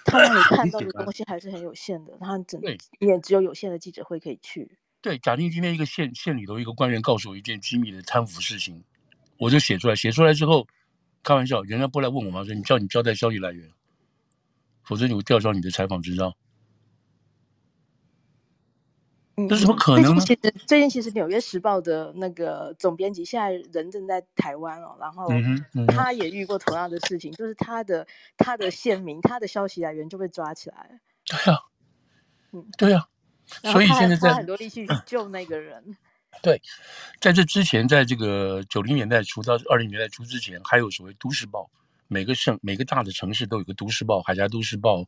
[0.09, 2.17] 他让你看到的东西还是很有限的。
[2.19, 4.77] 他整对也只有有限的记者会可以去。
[5.01, 8.83] 对，假定今天一个县县里头一个官员告诉我一件机密的贪腐事情。
[9.37, 10.67] 我就写出来，写出来之后，
[11.23, 12.43] 开玩笑，人家不来问我吗？
[12.43, 13.69] 说你叫你交代消息来源，
[14.83, 16.35] 否则你会吊销你的采访执照。
[19.39, 20.21] 嗯，这怎么可能呢？
[20.21, 25.29] 其实最近其实《纽约时报》的那个总编辑现在人正在台湾哦，然后
[25.87, 28.05] 他也遇过同样的事情，嗯、就是他的
[28.37, 30.99] 他的县民，他的消息来源就被抓起来了。
[31.25, 31.59] 对呀，
[32.51, 33.07] 嗯，对呀，
[33.71, 35.95] 所以现在在很多力气去 救那个人。
[36.41, 36.61] 对，
[37.19, 41.61] 在这之前，在这个九零年代初到二零年代初之前，还有所谓《都市报》，
[42.09, 45.05] 每个省每个大的城市都有个《都市报》，海峡都市报，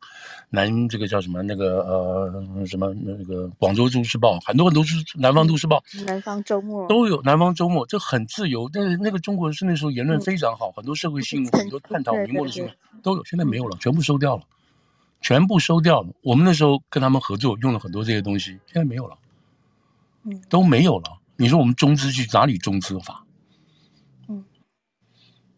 [0.51, 8.69] 南这个叫什么那个呃什么那个广州都市报，很多很多是南方都市报，南方周末都有南方周末，这很自由。
[8.71, 12.71] 但是那个中国人是那时候言论非常好，嗯、很多社会新闻、 很多探讨明末的新闻
[13.01, 14.43] 都有，现在没有了，全部收掉了，
[15.21, 16.09] 全部收掉了。
[16.21, 19.17] 我们那时候跟他们合作，用了很多这些东西，现在没有了，
[20.25, 21.17] 嗯，都没有了。
[21.35, 23.25] 你说我们中资去哪里中资法？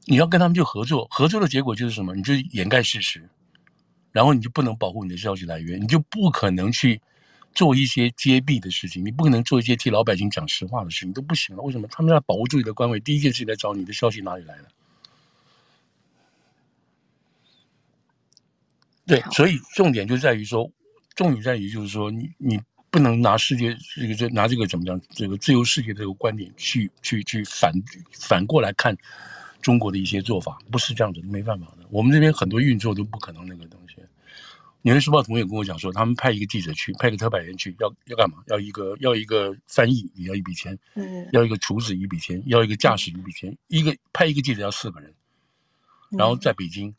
[0.05, 2.15] 你要跟他们就合作，合作的结果就是什么？
[2.15, 3.29] 你就掩盖事实，
[4.11, 7.01] 然后你就不能保护你的消息来源，你就不可能去
[7.53, 11.61] 做一些揭弊的事情，你不可能做一些替老百姓讲实话的事情，都不行了。
[11.63, 11.87] 为什么？
[11.89, 14.65] 他们要保护自己的官位，第一件事情来找你的消息哪里来的？
[19.05, 20.71] 对，所以重点就在于说，
[21.15, 22.59] 重点在于就是说，你你。
[22.93, 25.01] 不能拿世界这个这拿这个怎么讲？
[25.09, 27.73] 这个自由世界这个观点去去去反
[28.11, 28.95] 反过来看
[29.63, 31.87] 中国的一些做法，不是这样子，没办法的。
[31.89, 33.95] 我们这边很多运作都不可能那个东西。
[34.83, 38.43] 纽约时报同学跟我讲说，他们派一个记者去，派个特派员去，要要干嘛？
[38.47, 45.13] 要一个要一个翻译也要一笔钱，嗯，要一个厨子一笔钱，要一个驾驶一笔钱，嗯、一个派一个记者要四个人，
[46.11, 46.93] 然后在北京，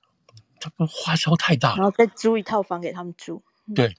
[0.58, 3.94] 他不花销太大了，然后再租一套房给他们住，嗯、对。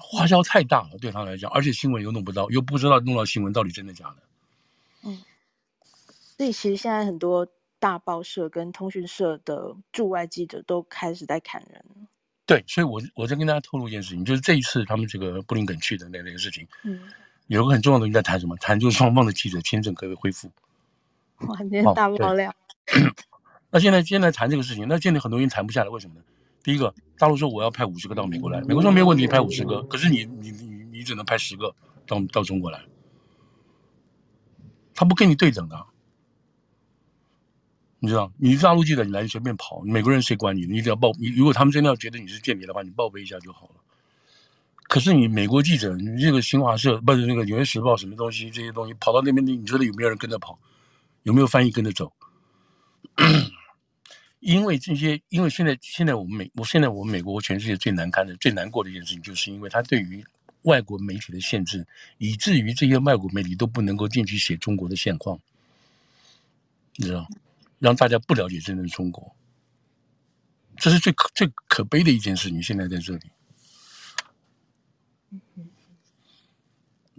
[0.00, 4.16] 花销太大了，对他来讲，而且新闻又弄不到，又不知道弄到新闻到底真的假的。
[5.02, 5.18] 嗯，
[6.36, 7.44] 所以其实现在很多
[7.78, 11.84] 大报社跟通讯社的驻外记者都开始在砍人。
[12.46, 17.00] 对，所以我我在跟大家透露一件事情，就是这一次他们这个布林肯去的那那个事情，嗯，
[17.46, 18.56] 有个很重要的东西在谈什么？
[18.56, 20.50] 谈就是双方的记者签证可以恢复。
[21.46, 22.50] 哇，今天大爆料。
[22.50, 22.54] 哦、
[23.70, 26.22] 那现在现在谈这个事情，那现在很多人谈不下来，为什么呢？
[26.62, 31.74] 第一个，大陆说我要派五十个到美国来，美国说没有问题，派五十个，可是你你你你只能派十个
[32.06, 32.82] 到到中国来，
[34.94, 35.86] 他不跟你对等的，
[38.00, 38.32] 你知道？
[38.36, 40.66] 你是大陆记者，你来随便跑，美国人谁管你？
[40.66, 43.74] 你只要报，你如果他们真的要觉得你是间谍的话，你报备一下就好了。
[44.84, 50.58] 可是你美国记者，你这个新华社不是那个纽约时报什么东西这些东西跑到那边，你你觉得有没有人跟着跑？
[51.24, 52.12] 有没有翻译跟着走？
[54.40, 60.24] 因为这些，因为现在现在我们美，我现在我们美国全世界最难堪的、最难过的一件事情，就是因为他对于
[60.62, 61.84] 外国媒体的限制，
[62.18, 65.38] 以至于这些外国媒体都不能够进去写中国的现况，
[66.94, 67.28] 你知道，
[67.78, 69.34] 让大家不了解真正的中国，
[70.76, 72.62] 这是最可最可悲的一件事情。
[72.62, 73.30] 现在在这里，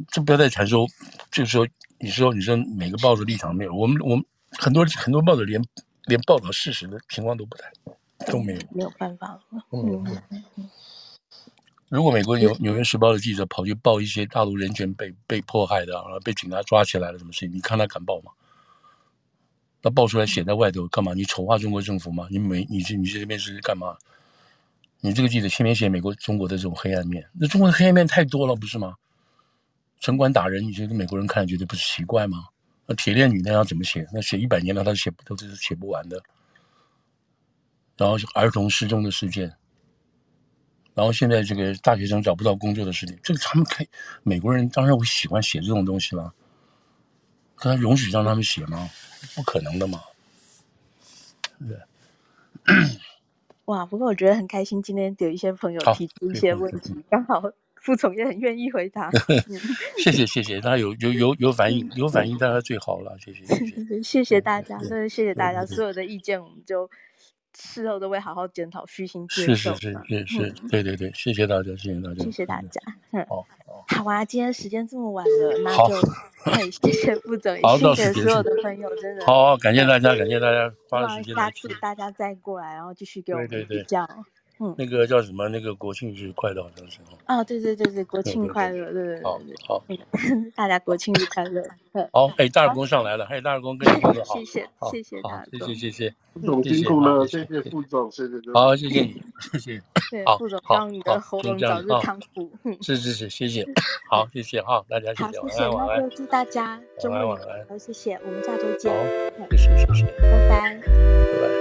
[0.08, 0.88] 这不要再谈说，
[1.32, 1.68] 就是说，
[2.00, 5.64] 你说你说每个报纸立场没有，我们我们很多很多报纸连。
[6.06, 7.72] 连报道事实的情况都不太
[8.26, 9.44] 都没有，没有办法了。
[9.70, 10.04] 嗯，
[11.88, 18.32] 如果美国纽纽约时报的记者跑去报一些大陆人权被被迫害的，然后被警察抓起来了什么事情，你看他敢报吗？
[19.82, 21.14] 他爆出来写在外头干嘛？
[21.14, 22.28] 你丑化中国政府吗？
[22.30, 23.96] 你美你这你这边是干嘛？
[25.02, 28.96] 你这个记者天天写美国中国的这种黑暗面，那中国的黑暗面太多了，不是吗？
[30.02, 32.46] 城管打人，你觉得美国人看觉得不是奇怪吗？
[32.86, 34.06] 那铁链女那要怎么写？
[34.14, 36.22] 那写一百年了，他写都是写不完的。
[37.96, 39.54] 然后儿童失踪的事件，
[40.94, 43.88] 然后现在这个大学生找不到工作的事情，这个他们可以，
[44.24, 46.34] 美国人当然会喜欢写这种东西了。
[47.60, 48.90] 可他容许让他们写吗？
[49.36, 50.02] 不可能的嘛。
[51.68, 51.78] 对。
[53.66, 57.44] 哇，不过我觉得很开心，今天有一些朋友提出一些问题，刚好。
[57.82, 59.10] 副总也很愿意回答，
[60.04, 66.92] 谢谢谢谢，他有有有有反应，有反应大家最好了，谢谢，谢谢 大家，真的谢谢大家，所有的意见我们就
[67.62, 69.76] 事后都会好好检讨，虚心接受。
[69.76, 72.82] 是是是是是，对对对，谢谢大家，谢谢大家，谢谢大家。
[73.28, 73.46] 好，
[73.88, 84.08] 好啊，今天时间这么晚了， 那就 谢谢副总，谢谢所有的朋友，真的好，感谢大家，感谢大家花了时间，下次大家再过来，然后继续给我们比较。
[84.62, 85.48] 嗯，那个叫什么？
[85.48, 87.00] 那个国庆日快乐，好像是。
[87.28, 89.24] 哦，对对对对，国庆快乐，对对对。
[89.24, 89.84] 好，好，
[90.54, 91.64] 大家国庆日快乐。
[92.12, 94.36] 好，哎，大耳公上来了，嘿，大耳公跟你说 好。
[94.36, 96.14] 谢谢，谢谢大耳公，谢谢谢谢。
[96.34, 98.34] 副总辛苦了，谢谢副总，谢谢。
[98.54, 99.22] 好，谢谢你，
[99.54, 99.82] 谢谢。
[100.12, 102.50] 对，副总，让你的喉咙早日康复。
[102.82, 103.66] 是是是，谢谢。
[104.10, 105.40] 好，谢谢哈，大家谢谢。
[105.40, 107.66] 好，谢谢，那就祝大家周末晚安。
[107.70, 108.92] 好，谢谢，我们下周见。
[109.40, 111.59] 好，谢谢谢谢，拜拜拜拜。